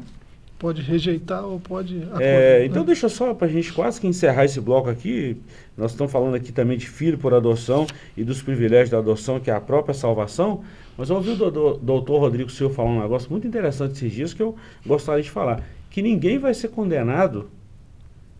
pode 0.61 0.83
rejeitar 0.83 1.43
ou 1.43 1.59
pode. 1.59 2.07
É, 2.21 2.65
então, 2.67 2.83
né? 2.83 2.87
deixa 2.89 3.09
só 3.09 3.33
para 3.33 3.47
a 3.47 3.51
gente 3.51 3.73
quase 3.73 3.99
que 3.99 4.07
encerrar 4.07 4.45
esse 4.45 4.61
bloco 4.61 4.91
aqui. 4.91 5.39
Nós 5.77 5.93
estamos 5.93 6.13
falando 6.13 6.35
aqui 6.35 6.53
também 6.53 6.77
de 6.77 6.87
filho 6.87 7.17
por 7.17 7.33
adoção 7.33 7.87
e 8.15 8.23
dos 8.23 8.43
privilégios 8.43 8.91
da 8.91 8.99
adoção, 8.99 9.41
que 9.41 9.51
é 9.51 9.55
a 9.55 9.61
própria 9.61 9.95
salvação. 9.95 10.63
Mas 11.01 11.09
eu 11.09 11.17
ouvi 11.17 11.31
o 11.31 11.51
doutor 11.79 12.21
Rodrigo 12.21 12.51
Silva 12.51 12.75
falar 12.75 12.91
um 12.91 13.01
negócio 13.01 13.31
muito 13.31 13.49
interessante 13.49 13.93
esses 13.93 14.13
dias 14.13 14.35
que 14.35 14.43
eu 14.43 14.55
gostaria 14.85 15.23
de 15.23 15.31
falar. 15.31 15.63
Que 15.89 16.03
ninguém 16.03 16.39
vai 16.39 16.53
ser 16.53 16.69
condenado 16.69 17.49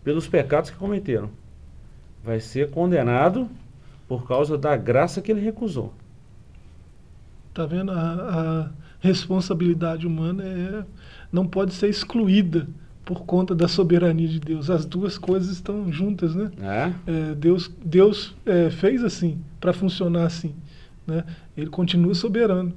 pelos 0.03 0.27
pecados 0.27 0.69
que 0.69 0.77
cometeram. 0.77 1.31
Vai 2.23 2.39
ser 2.39 2.69
condenado 2.69 3.49
por 4.07 4.27
causa 4.27 4.59
da 4.59 4.77
graça 4.77 5.23
que 5.23 5.31
ele 5.31 5.41
recusou. 5.41 5.91
Tá 7.51 7.65
vendo? 7.65 7.93
A, 7.93 7.95
a 7.95 8.69
responsabilidade 8.99 10.05
humana 10.05 10.43
é, 10.43 10.85
não 11.31 11.47
pode 11.47 11.73
ser 11.73 11.89
excluída 11.89 12.67
por 13.03 13.23
conta 13.23 13.55
da 13.55 13.67
soberania 13.67 14.27
de 14.27 14.39
Deus. 14.39 14.69
As 14.69 14.85
duas 14.85 15.17
coisas 15.17 15.49
estão 15.49 15.91
juntas, 15.91 16.35
né? 16.35 16.51
É? 16.61 17.11
É, 17.11 17.33
Deus, 17.33 17.71
Deus 17.83 18.35
é, 18.45 18.69
fez 18.69 19.03
assim, 19.03 19.39
para 19.59 19.73
funcionar 19.73 20.25
assim. 20.25 20.53
Né? 21.05 21.23
Ele 21.55 21.67
continua 21.67 22.13
soberano. 22.13 22.73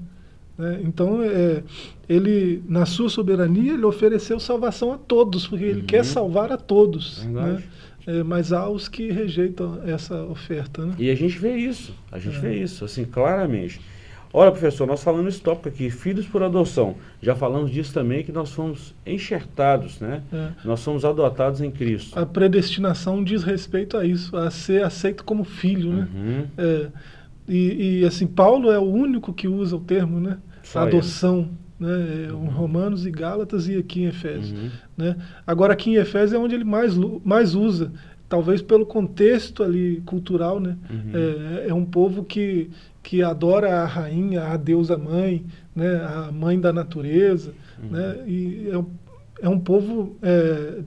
Né? 0.56 0.80
Então, 0.84 1.22
é, 1.22 1.62
ele, 2.08 2.62
na 2.68 2.86
sua 2.86 3.08
soberania, 3.08 3.74
ele 3.74 3.84
ofereceu 3.84 4.38
salvação 4.38 4.92
a 4.92 4.98
todos, 4.98 5.46
porque 5.46 5.64
ele 5.64 5.82
quer 5.82 5.98
uhum. 5.98 6.04
salvar 6.04 6.52
a 6.52 6.56
todos. 6.56 7.24
Né? 7.24 7.62
É, 8.06 8.22
mas 8.22 8.52
há 8.52 8.68
os 8.68 8.88
que 8.88 9.10
rejeitam 9.10 9.80
essa 9.86 10.22
oferta. 10.24 10.84
Né? 10.84 10.94
E 10.98 11.10
a 11.10 11.14
gente 11.14 11.38
vê 11.38 11.56
isso, 11.56 11.94
a 12.12 12.18
gente 12.18 12.36
é. 12.36 12.40
vê 12.40 12.62
isso, 12.62 12.84
assim, 12.84 13.04
claramente. 13.04 13.80
Olha, 14.36 14.50
professor, 14.50 14.84
nós 14.84 15.02
falamos 15.02 15.34
esse 15.34 15.42
tópico 15.42 15.68
aqui, 15.68 15.88
filhos 15.90 16.26
por 16.26 16.42
adoção. 16.42 16.96
Já 17.22 17.36
falamos 17.36 17.70
disso 17.70 17.94
também, 17.94 18.24
que 18.24 18.32
nós 18.32 18.50
fomos 18.50 18.92
enxertados, 19.06 20.00
né? 20.00 20.22
É. 20.32 20.48
Nós 20.64 20.80
somos 20.80 21.04
adotados 21.04 21.60
em 21.60 21.70
Cristo. 21.70 22.18
A 22.18 22.26
predestinação 22.26 23.22
diz 23.22 23.44
respeito 23.44 23.96
a 23.96 24.04
isso, 24.04 24.36
a 24.36 24.50
ser 24.50 24.82
aceito 24.82 25.22
como 25.24 25.44
filho, 25.44 25.92
né? 25.92 26.08
Uhum. 26.12 26.46
É, 26.58 26.88
e, 27.48 28.00
e, 28.00 28.04
assim, 28.04 28.26
Paulo 28.26 28.70
é 28.70 28.78
o 28.78 28.84
único 28.84 29.32
que 29.32 29.46
usa 29.46 29.76
o 29.76 29.80
termo, 29.80 30.18
né? 30.18 30.38
Só 30.62 30.80
adoção. 30.80 31.50
Né? 31.78 32.26
É, 32.28 32.32
uhum. 32.32 32.46
Romanos 32.46 33.04
e 33.04 33.10
Gálatas 33.10 33.68
e 33.68 33.76
aqui 33.76 34.02
em 34.02 34.06
Efésios. 34.06 34.52
Uhum. 34.52 34.70
Né? 34.96 35.16
Agora 35.46 35.72
aqui 35.72 35.90
em 35.90 35.96
Efésios 35.96 36.32
é 36.32 36.38
onde 36.38 36.54
ele 36.54 36.64
mais, 36.64 36.94
mais 37.24 37.54
usa 37.54 37.92
talvez 38.28 38.62
pelo 38.62 38.86
contexto 38.86 39.62
ali 39.62 40.02
cultural, 40.06 40.58
né? 40.58 40.76
Uhum. 40.90 41.12
É, 41.14 41.68
é, 41.68 41.74
um 41.74 41.84
povo 41.84 42.24
que, 42.24 42.70
que 43.02 43.22
adora 43.22 43.82
a 43.82 43.84
rainha, 43.84 44.44
a 44.44 44.56
deusa 44.56 44.96
mãe, 44.96 45.44
né? 45.74 45.96
a 45.96 46.32
mãe 46.32 46.58
da 46.58 46.72
natureza, 46.72 47.52
uhum. 47.80 47.90
né? 47.90 48.24
E 48.26 48.68
é, 48.70 49.46
é 49.46 49.48
um 49.48 49.60
povo 49.60 50.16
é, 50.22 50.80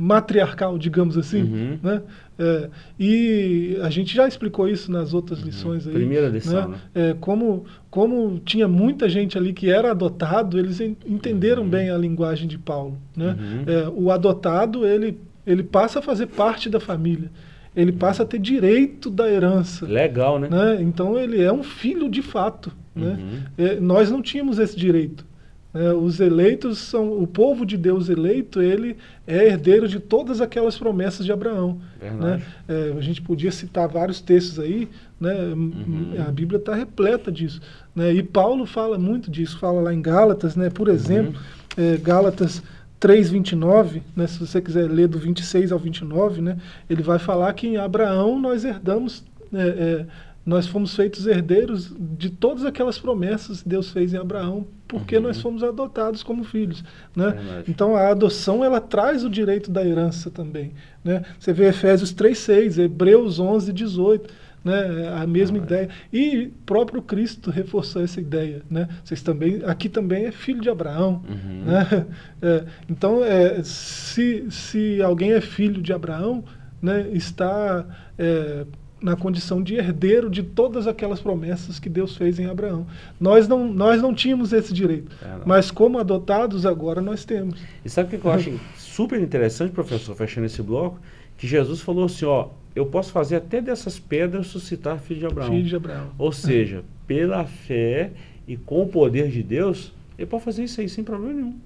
matriarcal, 0.00 0.78
digamos 0.78 1.18
assim, 1.18 1.42
uhum. 1.42 1.78
né? 1.82 2.02
É, 2.38 2.70
e 3.00 3.76
a 3.82 3.90
gente 3.90 4.14
já 4.14 4.28
explicou 4.28 4.68
isso 4.68 4.92
nas 4.92 5.12
outras 5.12 5.40
uhum. 5.40 5.46
lições 5.46 5.88
aí. 5.88 5.92
Primeira 5.92 6.28
lição, 6.28 6.68
né? 6.68 6.78
né? 6.94 7.10
É, 7.10 7.16
como, 7.20 7.64
como 7.90 8.38
tinha 8.44 8.68
muita 8.68 9.08
gente 9.08 9.36
ali 9.36 9.52
que 9.52 9.68
era 9.68 9.90
adotado, 9.90 10.56
eles 10.56 10.80
entenderam 10.80 11.64
uhum. 11.64 11.68
bem 11.68 11.90
a 11.90 11.98
linguagem 11.98 12.46
de 12.46 12.56
Paulo, 12.56 12.96
né? 13.16 13.36
Uhum. 13.36 13.64
É, 13.66 13.88
o 13.88 14.12
adotado, 14.12 14.86
ele 14.86 15.18
ele 15.48 15.62
passa 15.62 16.00
a 16.00 16.02
fazer 16.02 16.26
parte 16.26 16.68
da 16.68 16.78
família. 16.78 17.30
Ele 17.74 17.90
passa 17.90 18.22
a 18.22 18.26
ter 18.26 18.38
direito 18.38 19.08
da 19.08 19.30
herança. 19.30 19.86
Legal, 19.86 20.38
né? 20.38 20.48
né? 20.50 20.78
Então 20.82 21.18
ele 21.18 21.42
é 21.42 21.50
um 21.50 21.62
filho 21.62 22.08
de 22.10 22.20
fato. 22.20 22.70
Né? 22.94 23.10
Uhum. 23.10 23.14
Né? 23.16 23.44
É, 23.56 23.80
nós 23.80 24.10
não 24.10 24.20
tínhamos 24.20 24.58
esse 24.58 24.76
direito. 24.76 25.24
É, 25.74 25.92
os 25.92 26.18
eleitos 26.18 26.78
são 26.78 27.12
o 27.12 27.26
povo 27.26 27.66
de 27.66 27.76
Deus 27.76 28.08
eleito, 28.08 28.62
ele 28.62 28.96
é 29.26 29.48
herdeiro 29.48 29.86
de 29.86 30.00
todas 30.00 30.40
aquelas 30.40 30.78
promessas 30.78 31.26
de 31.26 31.32
Abraão. 31.32 31.78
Né? 32.00 32.42
É, 32.66 32.94
a 32.96 33.00
gente 33.02 33.20
podia 33.20 33.52
citar 33.52 33.86
vários 33.86 34.20
textos 34.20 34.58
aí, 34.58 34.88
né? 35.20 35.34
Uhum. 35.34 36.14
a 36.26 36.30
Bíblia 36.30 36.58
está 36.58 36.74
repleta 36.74 37.30
disso. 37.30 37.60
Né? 37.94 38.14
E 38.14 38.22
Paulo 38.22 38.64
fala 38.64 38.98
muito 38.98 39.30
disso, 39.30 39.58
fala 39.58 39.80
lá 39.82 39.92
em 39.92 40.00
Gálatas, 40.00 40.56
né? 40.56 40.70
por 40.70 40.88
exemplo, 40.88 41.38
uhum. 41.76 41.84
é, 41.84 41.96
Gálatas 41.98 42.62
3,29, 43.00 44.02
né, 44.14 44.26
se 44.26 44.38
você 44.38 44.60
quiser 44.60 44.90
ler 44.90 45.06
do 45.06 45.18
26 45.18 45.70
ao 45.70 45.78
29, 45.78 46.40
né, 46.40 46.56
ele 46.90 47.02
vai 47.02 47.18
falar 47.18 47.52
que 47.52 47.66
em 47.66 47.76
Abraão 47.76 48.38
nós 48.40 48.64
herdamos, 48.64 49.24
é, 49.52 49.62
é, 49.62 50.06
nós 50.48 50.66
fomos 50.66 50.96
feitos 50.96 51.26
herdeiros 51.26 51.94
de 51.98 52.30
todas 52.30 52.64
aquelas 52.64 52.98
promessas 52.98 53.62
que 53.62 53.68
Deus 53.68 53.90
fez 53.90 54.14
em 54.14 54.16
Abraão, 54.16 54.66
porque 54.88 55.18
uhum. 55.18 55.24
nós 55.24 55.38
fomos 55.42 55.62
adotados 55.62 56.22
como 56.22 56.42
filhos. 56.42 56.82
Né? 57.14 57.62
então 57.68 57.94
a 57.94 58.08
adoção 58.08 58.64
ela 58.64 58.80
traz 58.80 59.22
o 59.24 59.28
direito 59.28 59.70
da 59.70 59.86
herança 59.86 60.30
também. 60.30 60.72
Né? 61.04 61.22
Você 61.38 61.52
vê 61.52 61.68
Efésios 61.68 62.14
3,6, 62.14 62.78
Hebreus 62.78 63.38
11, 63.38 63.74
18 63.74 64.48
né? 64.64 65.12
A 65.14 65.26
mesma 65.26 65.58
ah, 65.58 65.62
ideia. 65.62 65.88
E 66.12 66.50
próprio 66.66 67.00
Cristo 67.00 67.50
reforçou 67.50 68.02
essa 68.02 68.20
ideia, 68.20 68.62
né? 68.68 68.88
Vocês 69.04 69.22
também, 69.22 69.62
aqui 69.64 69.88
também 69.88 70.24
é 70.24 70.32
filho 70.32 70.60
de 70.60 70.68
Abraão, 70.68 71.22
uhum. 71.28 71.64
né? 71.64 72.06
É, 72.40 72.64
então, 72.88 73.24
é, 73.24 73.62
se, 73.62 74.46
se 74.50 75.02
alguém 75.02 75.32
é 75.32 75.40
filho 75.40 75.82
de 75.82 75.92
Abraão, 75.92 76.44
né, 76.80 77.08
está 77.12 77.84
é, 78.16 78.64
na 79.00 79.16
condição 79.16 79.62
de 79.62 79.74
herdeiro 79.76 80.28
de 80.28 80.42
todas 80.42 80.86
aquelas 80.86 81.20
promessas 81.20 81.78
que 81.78 81.88
Deus 81.88 82.16
fez 82.16 82.38
em 82.38 82.46
Abraão. 82.46 82.86
Nós 83.20 83.46
não, 83.46 83.72
nós 83.72 84.02
não 84.02 84.14
tínhamos 84.14 84.52
esse 84.52 84.72
direito, 84.72 85.10
é, 85.22 85.40
mas 85.46 85.70
como 85.70 85.98
adotados 85.98 86.66
agora 86.66 87.00
nós 87.00 87.24
temos. 87.24 87.60
E 87.84 87.88
sabe 87.88 88.14
o 88.16 88.20
que 88.20 88.26
eu 88.26 88.32
acho 88.32 88.60
super 88.76 89.20
interessante, 89.20 89.72
professor, 89.72 90.14
fechando 90.14 90.46
esse 90.46 90.62
bloco? 90.62 90.98
Que 91.36 91.46
Jesus 91.46 91.80
falou 91.80 92.06
assim, 92.06 92.24
ó, 92.24 92.48
eu 92.74 92.86
posso 92.86 93.12
fazer 93.12 93.36
até 93.36 93.60
dessas 93.60 93.98
pedras 93.98 94.48
suscitar 94.48 94.98
filho 94.98 95.20
de 95.20 95.26
Abraão. 95.26 95.50
Filho 95.50 95.64
de 95.68 95.76
Abraão. 95.76 96.10
Ou 96.18 96.32
seja, 96.32 96.82
pela 97.06 97.44
fé 97.44 98.10
e 98.46 98.56
com 98.56 98.82
o 98.82 98.88
poder 98.88 99.28
de 99.28 99.42
Deus, 99.42 99.92
ele 100.18 100.26
pode 100.26 100.42
fazer 100.42 100.64
isso 100.64 100.80
aí 100.80 100.88
sem 100.88 101.04
problema 101.04 101.32
nenhum. 101.32 101.56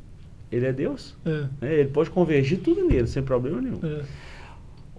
Ele 0.50 0.66
é 0.66 0.72
Deus. 0.72 1.14
É. 1.24 1.46
Né? 1.60 1.74
Ele 1.80 1.88
pode 1.88 2.10
convergir 2.10 2.60
tudo 2.60 2.84
nele, 2.86 3.06
sem 3.06 3.22
problema 3.22 3.60
nenhum. 3.62 3.78
É. 3.82 4.02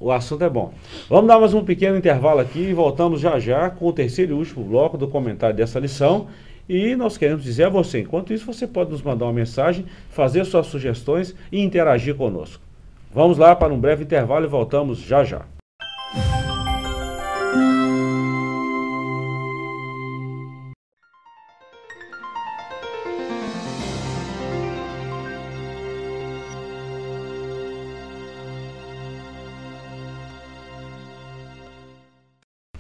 O 0.03 0.11
assunto 0.11 0.43
é 0.43 0.49
bom. 0.49 0.73
Vamos 1.09 1.29
dar 1.29 1.39
mais 1.39 1.53
um 1.53 1.63
pequeno 1.63 1.95
intervalo 1.95 2.41
aqui 2.41 2.59
e 2.59 2.73
voltamos 2.73 3.21
já 3.21 3.39
já 3.39 3.69
com 3.69 3.87
o 3.87 3.93
terceiro 3.93 4.33
e 4.33 4.37
último 4.37 4.61
bloco 4.65 4.97
do 4.97 5.07
comentário 5.07 5.55
dessa 5.55 5.79
lição. 5.79 6.27
E 6.67 6.93
nós 6.93 7.17
queremos 7.17 7.41
dizer 7.41 7.67
a 7.67 7.69
você, 7.69 8.01
enquanto 8.01 8.33
isso, 8.33 8.45
você 8.45 8.67
pode 8.67 8.91
nos 8.91 9.01
mandar 9.01 9.23
uma 9.23 9.31
mensagem, 9.31 9.85
fazer 10.09 10.43
suas 10.43 10.67
sugestões 10.67 11.33
e 11.49 11.63
interagir 11.63 12.15
conosco. 12.15 12.61
Vamos 13.13 13.37
lá 13.37 13.55
para 13.55 13.73
um 13.73 13.79
breve 13.79 14.03
intervalo 14.03 14.43
e 14.43 14.49
voltamos 14.49 14.99
já 14.99 15.23
já. 15.23 15.45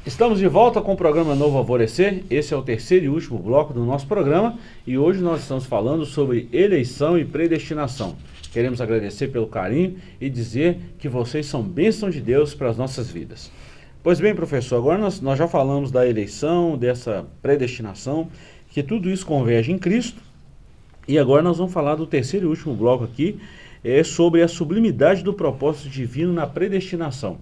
Estamos 0.05 0.37
de 0.37 0.47
volta 0.49 0.81
com 0.81 0.91
o 0.91 0.97
programa 0.97 1.33
Novo 1.33 1.57
Alvorecer. 1.57 2.25
Esse 2.29 2.53
é 2.53 2.57
o 2.57 2.61
terceiro 2.61 3.05
e 3.05 3.09
último 3.09 3.39
bloco 3.39 3.73
do 3.73 3.85
nosso 3.85 4.05
programa 4.05 4.59
e 4.85 4.97
hoje 4.97 5.21
nós 5.21 5.39
estamos 5.39 5.65
falando 5.65 6.05
sobre 6.05 6.49
eleição 6.51 7.17
e 7.17 7.23
predestinação. 7.23 8.17
Queremos 8.51 8.81
agradecer 8.81 9.29
pelo 9.29 9.47
carinho 9.47 9.95
e 10.19 10.29
dizer 10.29 10.77
que 10.99 11.07
vocês 11.07 11.45
são 11.45 11.63
bênção 11.63 12.09
de 12.09 12.19
Deus 12.19 12.53
para 12.53 12.69
as 12.69 12.77
nossas 12.77 13.09
vidas. 13.09 13.49
Pois 14.03 14.19
bem, 14.19 14.35
professor, 14.35 14.75
agora 14.75 14.97
nós, 14.97 15.21
nós 15.21 15.39
já 15.39 15.47
falamos 15.47 15.89
da 15.89 16.05
eleição, 16.05 16.77
dessa 16.77 17.25
predestinação, 17.41 18.27
que 18.71 18.83
tudo 18.83 19.09
isso 19.09 19.25
converge 19.25 19.71
em 19.71 19.77
Cristo. 19.77 20.21
E 21.07 21.17
agora 21.17 21.41
nós 21.41 21.59
vamos 21.59 21.71
falar 21.71 21.95
do 21.95 22.05
terceiro 22.05 22.47
e 22.47 22.49
último 22.49 22.75
bloco 22.75 23.05
aqui, 23.05 23.39
é 23.81 24.03
sobre 24.03 24.41
a 24.41 24.49
sublimidade 24.49 25.23
do 25.23 25.33
propósito 25.33 25.87
divino 25.87 26.33
na 26.33 26.45
predestinação. 26.45 27.37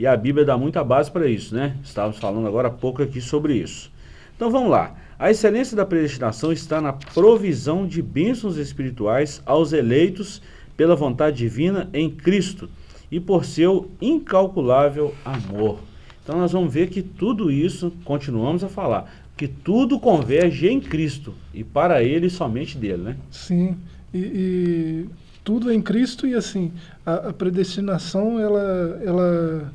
E 0.00 0.06
a 0.06 0.16
Bíblia 0.16 0.46
dá 0.46 0.56
muita 0.56 0.82
base 0.82 1.10
para 1.10 1.28
isso, 1.28 1.54
né? 1.54 1.76
Estávamos 1.84 2.16
falando 2.16 2.46
agora 2.46 2.68
há 2.68 2.70
pouco 2.70 3.02
aqui 3.02 3.20
sobre 3.20 3.56
isso. 3.56 3.92
Então 4.34 4.50
vamos 4.50 4.70
lá. 4.70 4.96
A 5.18 5.30
excelência 5.30 5.76
da 5.76 5.84
predestinação 5.84 6.50
está 6.50 6.80
na 6.80 6.94
provisão 6.94 7.86
de 7.86 8.00
bênçãos 8.00 8.56
espirituais 8.56 9.42
aos 9.44 9.74
eleitos 9.74 10.40
pela 10.74 10.96
vontade 10.96 11.36
divina 11.36 11.90
em 11.92 12.08
Cristo 12.08 12.66
e 13.10 13.20
por 13.20 13.44
seu 13.44 13.90
incalculável 14.00 15.14
amor. 15.22 15.80
Então 16.24 16.38
nós 16.38 16.52
vamos 16.52 16.72
ver 16.72 16.88
que 16.88 17.02
tudo 17.02 17.52
isso, 17.52 17.92
continuamos 18.02 18.64
a 18.64 18.70
falar, 18.70 19.12
que 19.36 19.46
tudo 19.46 20.00
converge 20.00 20.66
em 20.66 20.80
Cristo 20.80 21.34
e 21.52 21.62
para 21.62 22.02
Ele 22.02 22.30
somente 22.30 22.78
dele, 22.78 23.02
né? 23.02 23.16
Sim, 23.30 23.76
e, 24.14 24.18
e 24.18 25.08
tudo 25.44 25.70
em 25.70 25.82
Cristo 25.82 26.26
e 26.26 26.34
assim, 26.34 26.72
a, 27.04 27.28
a 27.28 27.32
predestinação 27.34 28.40
ela, 28.40 28.98
ela 29.04 29.70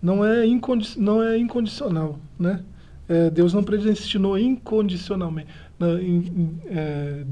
não, 0.00 0.24
é 0.24 0.46
incondi 0.46 0.98
não 0.98 1.22
é 1.22 1.36
incondicional, 1.36 2.18
né? 2.38 2.62
É, 3.08 3.30
Deus 3.30 3.54
não 3.54 3.62
predestinou 3.62 4.38
incondicionalmente. 4.38 5.48
Não, 5.78 5.98
in, 5.98 6.58
é, 6.66 7.24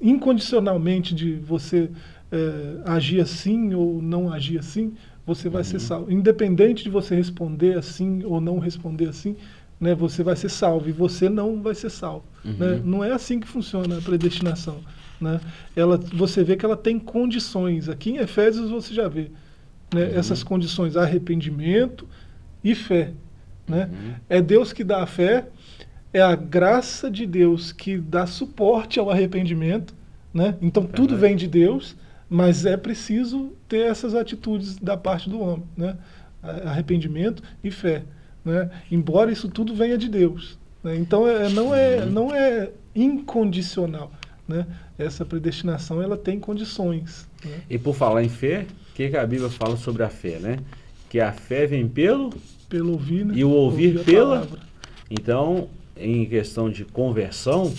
incondicionalmente 0.00 1.14
de 1.14 1.34
você 1.34 1.90
é, 2.32 2.80
agir 2.86 3.20
assim 3.20 3.74
ou 3.74 4.00
não 4.00 4.32
agir 4.32 4.58
assim, 4.58 4.94
você 5.26 5.48
vai 5.48 5.60
uhum. 5.60 5.68
ser 5.68 5.80
salvo. 5.80 6.12
Independente 6.12 6.84
de 6.84 6.90
você 6.90 7.14
responder 7.14 7.76
assim 7.76 8.24
ou 8.24 8.40
não 8.40 8.58
responder 8.58 9.08
assim, 9.08 9.36
né, 9.80 9.94
você 9.94 10.22
vai 10.22 10.36
ser 10.36 10.48
salvo 10.48 10.88
e 10.88 10.92
você 10.92 11.28
não 11.28 11.60
vai 11.60 11.74
ser 11.74 11.90
salvo. 11.90 12.24
Uhum. 12.44 12.52
Né? 12.52 12.80
Não 12.84 13.04
é 13.04 13.12
assim 13.12 13.40
que 13.40 13.46
funciona 13.46 13.98
a 13.98 14.00
predestinação. 14.00 14.78
Né? 15.20 15.40
Ela, 15.76 15.98
você 16.12 16.42
vê 16.42 16.56
que 16.56 16.64
ela 16.64 16.76
tem 16.76 16.98
condições. 16.98 17.88
Aqui 17.88 18.10
em 18.10 18.16
Efésios 18.16 18.70
você 18.70 18.94
já 18.94 19.08
vê 19.08 19.30
né, 19.94 20.04
uhum. 20.04 20.18
essas 20.18 20.42
condições: 20.42 20.96
arrependimento 20.96 22.06
e 22.62 22.74
fé. 22.74 23.12
Né? 23.66 23.88
Uhum. 23.90 24.14
É 24.28 24.42
Deus 24.42 24.72
que 24.72 24.84
dá 24.84 25.02
a 25.02 25.06
fé, 25.06 25.46
é 26.12 26.20
a 26.20 26.34
graça 26.34 27.10
de 27.10 27.26
Deus 27.26 27.72
que 27.72 27.96
dá 27.96 28.26
suporte 28.26 28.98
ao 28.98 29.10
arrependimento. 29.10 29.94
Né? 30.32 30.56
Então 30.60 30.84
tudo 30.84 31.16
vem 31.16 31.36
de 31.36 31.46
Deus, 31.46 31.96
mas 32.28 32.66
é 32.66 32.76
preciso 32.76 33.52
ter 33.68 33.86
essas 33.86 34.14
atitudes 34.14 34.76
da 34.76 34.96
parte 34.96 35.30
do 35.30 35.40
homem: 35.40 35.64
né? 35.76 35.96
arrependimento 36.42 37.42
e 37.62 37.70
fé. 37.70 38.02
Né? 38.44 38.70
Embora 38.90 39.32
isso 39.32 39.48
tudo 39.48 39.74
venha 39.74 39.96
de 39.96 40.08
Deus. 40.08 40.58
Né? 40.82 40.96
Então 40.96 41.26
é, 41.26 41.48
não, 41.48 41.74
é, 41.74 42.04
não 42.04 42.34
é 42.34 42.70
incondicional. 42.94 44.12
Né? 44.46 44.66
Essa 44.98 45.24
predestinação 45.24 46.02
ela 46.02 46.16
tem 46.16 46.38
condições. 46.38 47.26
Né? 47.44 47.60
E 47.70 47.78
por 47.78 47.94
falar 47.94 48.22
em 48.22 48.28
fé, 48.28 48.66
que, 48.94 49.10
que, 49.10 49.16
a 49.16 49.26
Bíblia 49.26 49.50
fala 49.50 49.76
sobre 49.76 50.02
a 50.02 50.08
fé? 50.08 50.38
Né? 50.38 50.58
Que 51.10 51.20
a 51.20 51.32
fé 51.32 51.66
vem 51.66 51.88
pelo, 51.88 52.30
pelo 52.68 52.92
ouvir, 52.92 53.24
né? 53.26 53.34
e 53.36 53.44
o 53.44 53.50
ouvir, 53.50 53.98
ouvir 53.98 54.04
pela. 54.04 54.36
Palavra. 54.36 54.60
Então, 55.10 55.68
em 55.96 56.24
questão 56.26 56.70
de 56.70 56.84
conversão, 56.84 57.72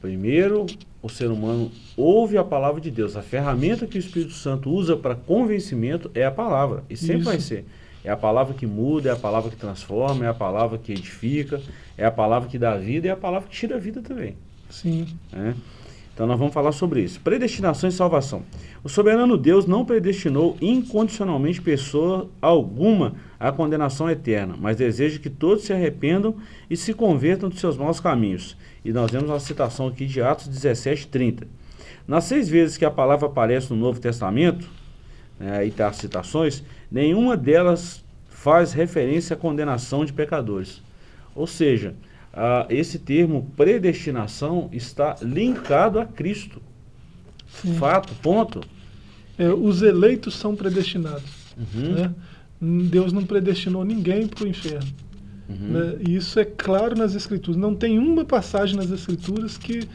primeiro 0.00 0.66
o 1.02 1.08
ser 1.08 1.30
humano 1.30 1.70
ouve 1.96 2.38
a 2.38 2.42
palavra 2.42 2.80
de 2.80 2.90
Deus. 2.90 3.14
A 3.14 3.22
ferramenta 3.22 3.86
que 3.86 3.98
o 3.98 4.00
Espírito 4.00 4.32
Santo 4.32 4.70
usa 4.70 4.96
para 4.96 5.14
convencimento 5.14 6.10
é 6.14 6.24
a 6.24 6.30
palavra. 6.30 6.82
E 6.88 6.96
sempre 6.96 7.18
Isso. 7.18 7.24
vai 7.24 7.40
ser. 7.40 7.66
É 8.02 8.10
a 8.10 8.16
palavra 8.16 8.54
que 8.54 8.66
muda, 8.66 9.10
é 9.10 9.12
a 9.12 9.16
palavra 9.16 9.50
que 9.50 9.56
transforma, 9.56 10.24
é 10.24 10.28
a 10.28 10.34
palavra 10.34 10.78
que 10.78 10.92
edifica, 10.92 11.60
é 11.96 12.04
a 12.06 12.10
palavra 12.10 12.48
que 12.48 12.58
dá 12.58 12.76
vida 12.76 13.06
e 13.06 13.10
é 13.10 13.12
a 13.12 13.16
palavra 13.16 13.48
que 13.48 13.54
tira 13.54 13.76
a 13.76 13.78
vida 13.78 14.00
também. 14.00 14.34
Sim. 14.70 15.06
É? 15.32 15.54
Então 16.14 16.28
nós 16.28 16.38
vamos 16.38 16.54
falar 16.54 16.70
sobre 16.70 17.02
isso. 17.02 17.20
Predestinação 17.20 17.88
e 17.88 17.92
salvação. 17.92 18.44
O 18.84 18.88
soberano 18.88 19.36
Deus 19.36 19.66
não 19.66 19.84
predestinou 19.84 20.56
incondicionalmente 20.60 21.60
pessoa 21.60 22.30
alguma 22.40 23.16
à 23.38 23.50
condenação 23.50 24.08
eterna, 24.08 24.54
mas 24.56 24.76
deseja 24.76 25.18
que 25.18 25.28
todos 25.28 25.64
se 25.64 25.72
arrependam 25.72 26.36
e 26.70 26.76
se 26.76 26.94
convertam 26.94 27.48
dos 27.48 27.58
seus 27.58 27.76
maus 27.76 27.98
caminhos. 27.98 28.56
E 28.84 28.92
nós 28.92 29.10
vemos 29.10 29.28
uma 29.28 29.40
citação 29.40 29.88
aqui 29.88 30.06
de 30.06 30.22
Atos 30.22 30.46
17, 30.46 31.08
30. 31.08 31.48
Nas 32.06 32.24
seis 32.24 32.48
vezes 32.48 32.76
que 32.76 32.84
a 32.84 32.90
palavra 32.92 33.26
aparece 33.26 33.72
no 33.72 33.76
Novo 33.76 33.98
Testamento, 33.98 34.68
né, 35.40 35.58
aí 35.58 35.68
está 35.68 35.88
as 35.88 35.96
citações, 35.96 36.62
nenhuma 36.92 37.36
delas 37.36 38.04
faz 38.28 38.72
referência 38.72 39.34
à 39.34 39.36
condenação 39.36 40.04
de 40.04 40.12
pecadores. 40.12 40.80
Ou 41.34 41.46
seja, 41.46 41.96
esse 42.68 42.98
termo 42.98 43.50
predestinação 43.56 44.68
está 44.72 45.16
linkado 45.22 46.00
a 46.00 46.04
Cristo. 46.04 46.60
Sim. 47.46 47.74
Fato, 47.74 48.12
ponto. 48.16 48.60
É, 49.38 49.48
os 49.48 49.82
eleitos 49.82 50.34
são 50.34 50.56
predestinados. 50.56 51.54
Uhum. 51.56 51.92
Né? 51.92 52.14
Deus 52.88 53.12
não 53.12 53.24
predestinou 53.24 53.84
ninguém 53.84 54.26
para 54.26 54.44
o 54.44 54.48
inferno. 54.48 54.90
Uhum. 55.48 55.68
Né? 55.68 55.96
E 56.08 56.16
isso 56.16 56.38
é 56.40 56.44
claro 56.44 56.96
nas 56.96 57.14
Escrituras. 57.14 57.60
Não 57.60 57.74
tem 57.74 57.98
uma 57.98 58.24
passagem 58.24 58.76
nas 58.76 58.90
Escrituras 58.90 59.56
que 59.56 59.86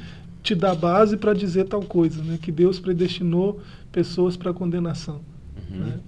te 0.41 0.55
dá 0.55 0.73
base 0.73 1.17
para 1.17 1.33
dizer 1.33 1.65
tal 1.65 1.81
coisa, 1.81 2.23
né? 2.23 2.37
que 2.41 2.51
Deus 2.51 2.79
predestinou 2.79 3.59
pessoas 3.91 4.37
para 4.37 4.53
condenação. 4.53 5.21
Uhum. 5.69 5.79
Né? 5.79 5.99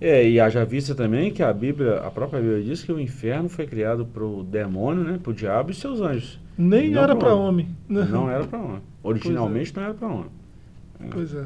É, 0.00 0.28
e 0.28 0.38
haja 0.38 0.64
vista 0.64 0.94
também 0.94 1.30
que 1.30 1.42
a 1.42 1.52
Bíblia, 1.52 1.96
a 1.98 2.10
própria 2.10 2.40
Bíblia 2.40 2.62
diz 2.62 2.82
que 2.82 2.92
o 2.92 3.00
inferno 3.00 3.48
foi 3.48 3.66
criado 3.66 4.04
para 4.04 4.24
o 4.24 4.42
demônio, 4.42 5.02
né, 5.02 5.18
para 5.22 5.30
o 5.30 5.34
diabo 5.34 5.70
e 5.70 5.74
seus 5.74 6.00
anjos. 6.00 6.38
Nem 6.56 6.94
era 6.94 7.16
para 7.16 7.34
homem. 7.34 7.68
homem. 7.88 8.08
Não 8.08 8.30
era 8.30 8.44
para 8.44 8.58
homem. 8.58 8.82
Originalmente 9.02 9.72
é. 9.72 9.80
não 9.80 9.84
era 9.84 9.94
para 9.94 10.08
homem. 10.08 10.30
É. 11.00 11.06
Pois 11.10 11.34
é. 11.34 11.44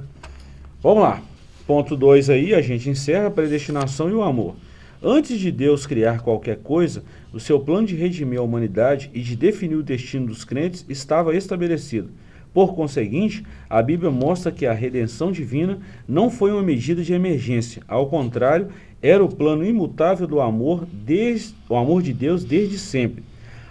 Vamos 0.82 1.02
lá. 1.02 1.22
Ponto 1.66 1.96
2 1.96 2.30
aí, 2.30 2.54
a 2.54 2.60
gente 2.60 2.90
encerra 2.90 3.28
a 3.28 3.30
predestinação 3.30 4.08
e 4.10 4.12
o 4.12 4.22
amor. 4.22 4.56
Antes 5.02 5.38
de 5.38 5.50
Deus 5.50 5.86
criar 5.86 6.20
qualquer 6.20 6.58
coisa, 6.58 7.02
o 7.32 7.40
seu 7.40 7.60
plano 7.60 7.86
de 7.86 7.94
redimir 7.94 8.38
a 8.38 8.42
humanidade 8.42 9.10
e 9.14 9.20
de 9.20 9.36
definir 9.36 9.76
o 9.76 9.82
destino 9.82 10.26
dos 10.26 10.44
crentes 10.44 10.84
estava 10.88 11.34
estabelecido. 11.34 12.10
Por 12.52 12.74
conseguinte, 12.74 13.44
a 13.68 13.80
Bíblia 13.80 14.10
mostra 14.10 14.50
que 14.50 14.66
a 14.66 14.72
redenção 14.72 15.30
divina 15.30 15.78
não 16.08 16.28
foi 16.28 16.52
uma 16.52 16.62
medida 16.62 17.02
de 17.02 17.12
emergência, 17.12 17.82
ao 17.86 18.06
contrário, 18.08 18.68
era 19.00 19.24
o 19.24 19.34
plano 19.34 19.64
imutável 19.64 20.26
do 20.26 20.40
amor, 20.40 20.86
desde, 20.92 21.54
o 21.68 21.76
amor 21.76 22.02
de 22.02 22.12
Deus 22.12 22.44
desde 22.44 22.78
sempre. 22.78 23.22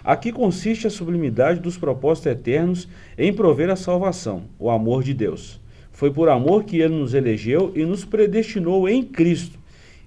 Aqui 0.02 0.32
consiste 0.32 0.86
a 0.86 0.90
sublimidade 0.90 1.60
dos 1.60 1.76
propósitos 1.76 2.32
eternos 2.32 2.88
em 3.18 3.32
prover 3.32 3.68
a 3.70 3.76
salvação, 3.76 4.44
o 4.58 4.70
amor 4.70 5.02
de 5.02 5.12
Deus. 5.12 5.60
Foi 5.92 6.10
por 6.10 6.30
amor 6.30 6.64
que 6.64 6.78
ele 6.78 6.94
nos 6.94 7.12
elegeu 7.12 7.72
e 7.76 7.84
nos 7.84 8.04
predestinou 8.04 8.88
em 8.88 9.04
Cristo. 9.04 9.58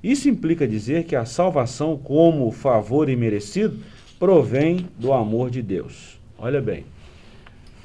Isso 0.04 0.28
implica 0.28 0.68
dizer 0.68 1.04
que 1.04 1.16
a 1.16 1.24
salvação, 1.24 1.96
como 1.96 2.52
favor 2.52 3.08
imerecido, 3.08 3.78
provém 4.20 4.88
do 4.98 5.14
amor 5.14 5.50
de 5.50 5.62
Deus. 5.62 6.20
Olha 6.38 6.60
bem, 6.60 6.84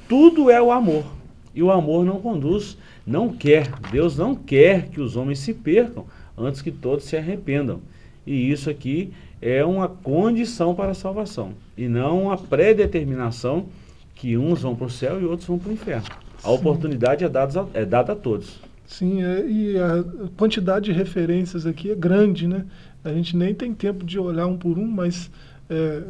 tudo 0.09 0.49
é 0.49 0.61
o 0.61 0.71
amor. 0.71 1.05
E 1.53 1.61
o 1.61 1.71
amor 1.71 2.03
não 2.03 2.19
conduz, 2.19 2.77
não 3.05 3.29
quer. 3.29 3.69
Deus 3.91 4.17
não 4.17 4.35
quer 4.35 4.89
que 4.89 4.99
os 4.99 5.15
homens 5.15 5.39
se 5.39 5.53
percam 5.53 6.05
antes 6.37 6.61
que 6.61 6.71
todos 6.71 7.05
se 7.05 7.15
arrependam. 7.15 7.79
E 8.25 8.51
isso 8.51 8.69
aqui 8.69 9.13
é 9.41 9.63
uma 9.63 9.87
condição 9.87 10.75
para 10.75 10.91
a 10.91 10.95
salvação 10.95 11.53
e 11.77 11.87
não 11.87 12.23
uma 12.23 12.37
predeterminação 12.37 13.67
que 14.15 14.37
uns 14.37 14.63
vão 14.63 14.75
para 14.75 14.87
o 14.87 14.89
céu 14.89 15.21
e 15.21 15.25
outros 15.25 15.47
vão 15.47 15.57
para 15.57 15.69
o 15.69 15.73
inferno. 15.73 16.07
A 16.43 16.47
Sim. 16.47 16.53
oportunidade 16.53 17.23
é 17.23 17.29
dada, 17.29 17.61
a, 17.61 17.67
é 17.73 17.85
dada 17.85 18.13
a 18.13 18.15
todos. 18.15 18.59
Sim, 18.85 19.23
é, 19.23 19.45
e 19.47 19.77
a 19.77 20.03
quantidade 20.35 20.85
de 20.85 20.91
referências 20.91 21.65
aqui 21.65 21.91
é 21.91 21.95
grande, 21.95 22.47
né? 22.47 22.65
A 23.03 23.13
gente 23.13 23.37
nem 23.37 23.53
tem 23.53 23.73
tempo 23.73 24.03
de 24.03 24.19
olhar 24.19 24.47
um 24.47 24.57
por 24.57 24.77
um, 24.77 24.87
mas 24.87 25.29
é, 25.69 26.03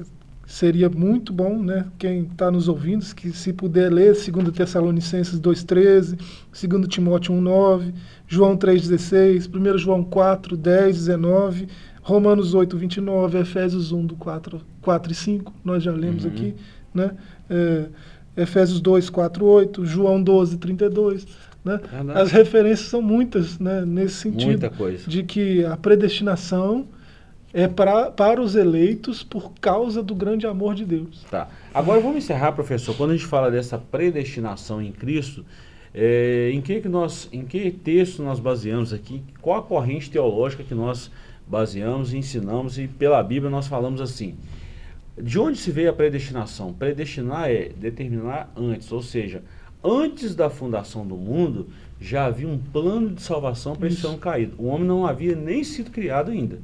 seria 0.49 0.89
muito 0.89 1.31
bom, 1.31 1.61
né? 1.61 1.85
Quem 1.99 2.23
está 2.23 2.49
nos 2.49 2.67
ouvindo, 2.67 3.05
que 3.13 3.31
se 3.31 3.53
puder 3.53 3.93
ler 3.93 4.15
2 4.15 4.49
Tessalonicenses 4.49 5.39
2,13, 5.39 6.17
2 6.67 6.87
Timóteo 6.87 7.35
1,9, 7.35 7.93
João 8.27 8.57
3,16, 8.57 9.47
1 9.47 9.77
João 9.77 10.03
4, 10.03 10.57
10, 10.57 10.95
19, 10.95 11.67
Romanos 12.01 12.55
8, 12.55 12.75
29, 12.75 13.37
Efésios 13.37 13.91
1, 13.91 14.07
do 14.07 14.15
4, 14.15 14.59
4 14.81 15.11
e 15.11 15.15
5, 15.15 15.53
nós 15.63 15.83
já 15.83 15.91
lemos 15.91 16.25
uhum. 16.25 16.31
aqui, 16.31 16.55
né? 16.95 17.11
É, 17.47 17.85
Efésios 18.35 18.81
2, 18.81 19.07
4, 19.07 19.45
8, 19.45 19.85
João 19.85 20.21
12, 20.21 20.57
32. 20.57 21.27
Né? 21.63 21.79
As 22.15 22.31
referências 22.31 22.87
são 22.89 23.03
muitas 23.03 23.59
né, 23.59 23.85
nesse 23.85 24.15
sentido 24.15 24.71
de 25.05 25.23
que 25.23 25.63
a 25.65 25.77
predestinação 25.77 26.87
é 27.53 27.67
pra, 27.67 28.11
para 28.11 28.41
os 28.41 28.55
eleitos 28.55 29.23
por 29.23 29.51
causa 29.59 30.03
do 30.03 30.13
grande 30.13 30.45
amor 30.45 30.75
de 30.75 30.85
Deus. 30.85 31.25
Tá. 31.29 31.49
Agora 31.73 31.99
vamos 31.99 32.17
encerrar, 32.17 32.51
professor. 32.51 32.95
Quando 32.95 33.11
a 33.11 33.15
gente 33.15 33.25
fala 33.25 33.49
dessa 33.49 33.77
predestinação 33.77 34.81
em 34.81 34.91
Cristo, 34.91 35.43
é, 35.93 36.51
em 36.53 36.61
que 36.61 36.81
que 36.81 36.87
nós, 36.87 37.27
em 37.31 37.43
que 37.45 37.71
texto 37.71 38.21
nós 38.21 38.39
baseamos 38.39 38.93
aqui? 38.93 39.23
Qual 39.41 39.57
a 39.57 39.63
corrente 39.63 40.11
teológica 40.11 40.63
que 40.63 40.75
nós 40.75 41.09
baseamos 41.47 42.13
e 42.13 42.17
ensinamos 42.17 42.77
e 42.77 42.87
pela 42.87 43.21
Bíblia 43.23 43.49
nós 43.49 43.67
falamos 43.67 43.99
assim? 43.99 44.35
De 45.17 45.37
onde 45.39 45.57
se 45.57 45.71
veio 45.71 45.89
a 45.89 45.93
predestinação? 45.93 46.71
Predestinar 46.71 47.49
é 47.49 47.69
determinar 47.69 48.51
antes, 48.55 48.91
ou 48.91 49.01
seja, 49.01 49.43
antes 49.83 50.35
da 50.35 50.49
fundação 50.49 51.05
do 51.05 51.15
mundo 51.15 51.67
já 51.99 52.25
havia 52.25 52.47
um 52.47 52.57
plano 52.57 53.09
de 53.09 53.21
salvação 53.21 53.75
para 53.75 53.87
esse 53.87 54.05
homem 54.05 54.19
caído. 54.19 54.55
O 54.57 54.67
homem 54.67 54.87
não 54.87 55.05
havia 55.05 55.35
nem 55.35 55.63
sido 55.63 55.91
criado 55.91 56.31
ainda. 56.31 56.59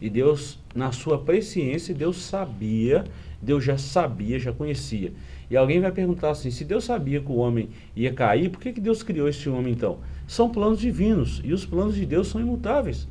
E 0.00 0.10
Deus, 0.10 0.58
na 0.74 0.92
sua 0.92 1.18
presciência, 1.18 1.94
Deus 1.94 2.22
sabia, 2.22 3.04
Deus 3.40 3.64
já 3.64 3.78
sabia, 3.78 4.38
já 4.38 4.52
conhecia. 4.52 5.12
E 5.50 5.56
alguém 5.56 5.80
vai 5.80 5.92
perguntar 5.92 6.30
assim: 6.30 6.50
se 6.50 6.64
Deus 6.64 6.84
sabia 6.84 7.20
que 7.20 7.30
o 7.30 7.36
homem 7.36 7.68
ia 7.94 8.12
cair, 8.12 8.50
por 8.50 8.60
que, 8.60 8.72
que 8.72 8.80
Deus 8.80 9.02
criou 9.02 9.28
esse 9.28 9.48
homem 9.48 9.72
então? 9.72 9.98
São 10.26 10.48
planos 10.48 10.80
divinos 10.80 11.40
e 11.44 11.52
os 11.52 11.64
planos 11.64 11.94
de 11.94 12.06
Deus 12.06 12.28
são 12.28 12.40
imutáveis. 12.40 13.06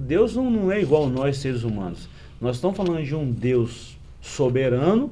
Deus 0.00 0.34
não, 0.34 0.50
não 0.50 0.72
é 0.72 0.80
igual 0.80 1.06
a 1.06 1.08
nós 1.08 1.36
seres 1.36 1.62
humanos. 1.62 2.08
Nós 2.40 2.56
estamos 2.56 2.76
falando 2.76 3.04
de 3.04 3.14
um 3.14 3.30
Deus 3.30 3.98
soberano 4.20 5.10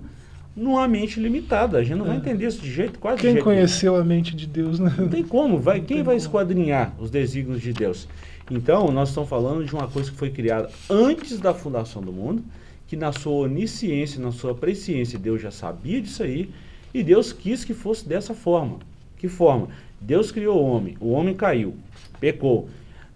numa 0.57 0.89
mente 0.89 1.21
limitada. 1.21 1.79
A 1.79 1.83
gente 1.83 1.99
não 1.99 2.07
é. 2.07 2.09
vai 2.09 2.17
entender 2.17 2.47
isso 2.47 2.63
de 2.63 2.73
jeito 2.73 2.99
quase 2.99 3.21
Quem 3.21 3.33
jeito 3.33 3.45
conheceu 3.45 3.93
nenhum. 3.93 4.05
a 4.05 4.07
mente 4.07 4.35
de 4.35 4.47
Deus, 4.47 4.79
né? 4.79 4.95
Não 4.97 5.09
tem 5.09 5.23
como. 5.23 5.59
Vai, 5.59 5.81
quem 5.81 5.99
vai 5.99 6.15
como. 6.15 6.17
esquadrinhar 6.17 6.95
os 6.99 7.11
desígnios 7.11 7.61
de 7.61 7.73
Deus? 7.73 8.09
Então, 8.51 8.93
nós 8.93 9.09
estamos 9.09 9.29
falando 9.29 9.65
de 9.65 9.75
uma 9.75 9.89
coisa 9.89 10.09
que 10.09 10.17
foi 10.17 10.31
criada 10.31 10.71
antes 10.89 11.41
da 11.41 11.53
fundação 11.53 12.01
do 12.01 12.13
mundo, 12.13 12.45
que 12.87 12.97
na 12.97 13.11
sua 13.11 13.33
onisciência, 13.33 14.21
na 14.21 14.31
sua 14.31 14.55
presciência, 14.55 15.19
Deus 15.19 15.43
já 15.43 15.51
sabia 15.51 16.01
disso 16.01 16.23
aí, 16.23 16.51
e 16.95 17.03
Deus 17.03 17.33
quis 17.33 17.65
que 17.65 17.75
fosse 17.75 18.09
dessa 18.09 18.35
forma. 18.35 18.79
Que 19.19 19.27
forma? 19.27 19.69
Deus 20.01 20.31
criou 20.31 20.63
o 20.63 20.65
homem, 20.65 20.97
o 21.01 21.11
homem 21.11 21.35
caiu, 21.35 21.75
pecou. 22.21 22.69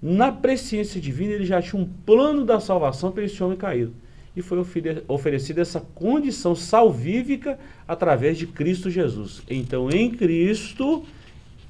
Na 0.03 0.33
presciência 0.33 1.01
divina, 1.01 1.35
ele 1.35 1.47
já 1.47 1.63
tinha 1.63 1.81
um 1.81 1.89
plano 2.05 2.45
da 2.45 2.59
salvação 2.59 3.13
para 3.13 3.23
esse 3.23 3.41
homem 3.43 3.57
caído. 3.57 3.95
E 4.35 4.43
foi 4.43 4.59
oferecida 5.07 5.61
essa 5.61 5.81
condição 5.81 6.57
salvífica 6.57 7.59
através 7.87 8.37
de 8.37 8.47
Cristo 8.49 8.91
Jesus. 8.91 9.43
Então, 9.49 9.91
em 9.91 10.11
Cristo, 10.11 11.05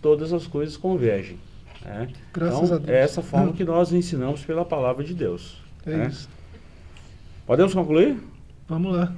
todas 0.01 0.33
as 0.33 0.47
coisas 0.47 0.77
convergem. 0.77 1.37
Né? 1.85 2.09
Graças 2.33 2.63
então, 2.65 2.77
a 2.77 2.79
Deus. 2.79 2.91
É 2.91 3.01
essa 3.01 3.23
forma 3.23 3.53
que 3.53 3.65
nós 3.65 3.93
ensinamos 3.93 4.45
pela 4.45 4.65
palavra 4.65 5.05
de 5.05 5.15
Deus. 5.15 5.63
É 5.87 5.97
né? 5.97 6.09
isso. 6.09 6.29
Podemos 7.47 7.75
concluir? 7.75 8.17
Vamos 8.69 8.97
lá. 8.97 9.13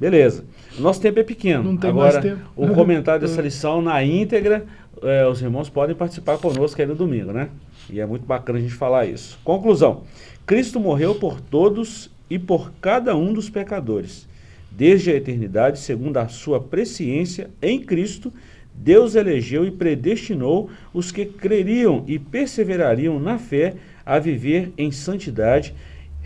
Beleza. 0.00 0.44
O 0.78 0.80
nosso 0.80 1.00
tempo 1.00 1.18
é 1.18 1.24
pequeno. 1.24 1.64
Não 1.64 1.76
tem 1.76 1.90
Agora, 1.90 2.12
mais 2.12 2.24
tempo. 2.24 2.50
o 2.56 2.68
comentário 2.68 3.20
dessa 3.26 3.42
lição 3.42 3.82
na 3.82 4.02
íntegra, 4.02 4.64
é, 5.02 5.26
os 5.26 5.42
irmãos 5.42 5.68
podem 5.68 5.94
participar 5.94 6.38
conosco 6.38 6.80
aí 6.80 6.86
no 6.86 6.94
domingo, 6.94 7.32
né? 7.32 7.48
E 7.90 8.00
é 8.00 8.06
muito 8.06 8.24
bacana 8.24 8.58
a 8.58 8.62
gente 8.62 8.74
falar 8.74 9.06
isso. 9.06 9.38
Conclusão. 9.42 10.04
Cristo 10.46 10.78
morreu 10.78 11.16
por 11.16 11.40
todos 11.40 12.10
e 12.30 12.38
por 12.38 12.72
cada 12.80 13.16
um 13.16 13.32
dos 13.32 13.50
pecadores. 13.50 14.28
Desde 14.70 15.10
a 15.10 15.14
eternidade, 15.14 15.78
segundo 15.80 16.18
a 16.18 16.28
sua 16.28 16.60
presciência 16.60 17.50
em 17.60 17.80
Cristo, 17.80 18.32
Deus 18.80 19.14
elegeu 19.14 19.66
e 19.66 19.70
predestinou 19.70 20.70
os 20.94 21.10
que 21.10 21.26
creriam 21.26 22.04
e 22.06 22.18
perseverariam 22.18 23.18
na 23.18 23.38
fé 23.38 23.74
a 24.04 24.18
viver 24.18 24.72
em 24.78 24.90
santidade 24.90 25.74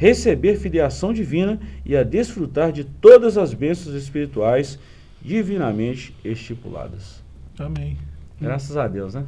receber 0.02 0.56
filiação 0.56 1.12
divina 1.12 1.60
e 1.84 1.96
a 1.96 2.02
desfrutar 2.02 2.72
de 2.72 2.82
todas 2.82 3.38
as 3.38 3.54
bênçãos 3.54 3.94
espirituais 3.94 4.78
divinamente 5.20 6.12
estipuladas. 6.24 7.22
Amém. 7.56 7.96
Graças 8.40 8.76
a 8.76 8.88
Deus, 8.88 9.14
né? 9.14 9.24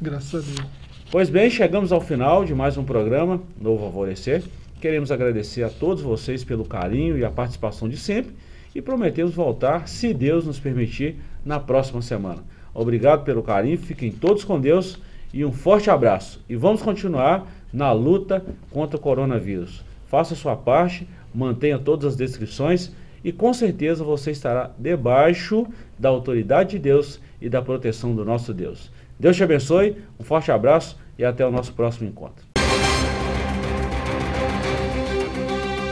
Graças 0.00 0.34
a 0.34 0.62
Deus. 0.62 0.70
Pois 1.10 1.28
bem, 1.28 1.50
chegamos 1.50 1.92
ao 1.92 2.00
final 2.00 2.46
de 2.46 2.54
mais 2.54 2.78
um 2.78 2.84
programa 2.84 3.42
Novo 3.60 3.84
Alvorecer. 3.84 4.42
Queremos 4.80 5.12
agradecer 5.12 5.62
a 5.62 5.68
todos 5.68 6.02
vocês 6.02 6.42
pelo 6.42 6.64
carinho 6.64 7.18
e 7.18 7.24
a 7.24 7.30
participação 7.30 7.86
de 7.86 7.98
sempre 7.98 8.34
e 8.74 8.80
prometemos 8.80 9.34
voltar, 9.34 9.86
se 9.86 10.12
Deus 10.14 10.46
nos 10.46 10.58
permitir, 10.58 11.16
na 11.44 11.60
próxima 11.60 12.00
semana. 12.02 12.42
Obrigado 12.76 13.24
pelo 13.24 13.42
carinho, 13.42 13.78
fiquem 13.78 14.12
todos 14.12 14.44
com 14.44 14.60
Deus 14.60 15.00
e 15.32 15.46
um 15.46 15.50
forte 15.50 15.88
abraço. 15.88 16.44
E 16.46 16.54
vamos 16.54 16.82
continuar 16.82 17.50
na 17.72 17.90
luta 17.90 18.44
contra 18.70 18.98
o 18.98 19.00
coronavírus. 19.00 19.82
Faça 20.06 20.34
a 20.34 20.36
sua 20.36 20.54
parte, 20.54 21.08
mantenha 21.34 21.78
todas 21.78 22.12
as 22.12 22.16
descrições 22.16 22.92
e 23.24 23.32
com 23.32 23.52
certeza 23.54 24.04
você 24.04 24.30
estará 24.30 24.70
debaixo 24.78 25.66
da 25.98 26.10
autoridade 26.10 26.72
de 26.72 26.78
Deus 26.78 27.18
e 27.40 27.48
da 27.48 27.62
proteção 27.62 28.14
do 28.14 28.26
nosso 28.26 28.52
Deus. 28.52 28.92
Deus 29.18 29.36
te 29.36 29.42
abençoe, 29.42 29.96
um 30.20 30.22
forte 30.22 30.52
abraço 30.52 30.98
e 31.18 31.24
até 31.24 31.46
o 31.46 31.50
nosso 31.50 31.72
próximo 31.72 32.06
encontro. 32.06 32.44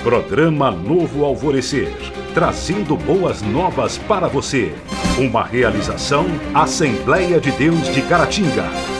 Programa 0.02 0.70
Novo 0.70 1.24
Alvorecer, 1.24 1.88
trazendo 2.34 2.96
boas 2.96 3.40
novas 3.40 3.96
para 3.96 4.26
você. 4.26 4.74
Uma 5.16 5.44
realização 5.44 6.26
Assembleia 6.52 7.40
de 7.40 7.52
Deus 7.52 7.88
de 7.94 8.02
Caratinga. 8.02 8.93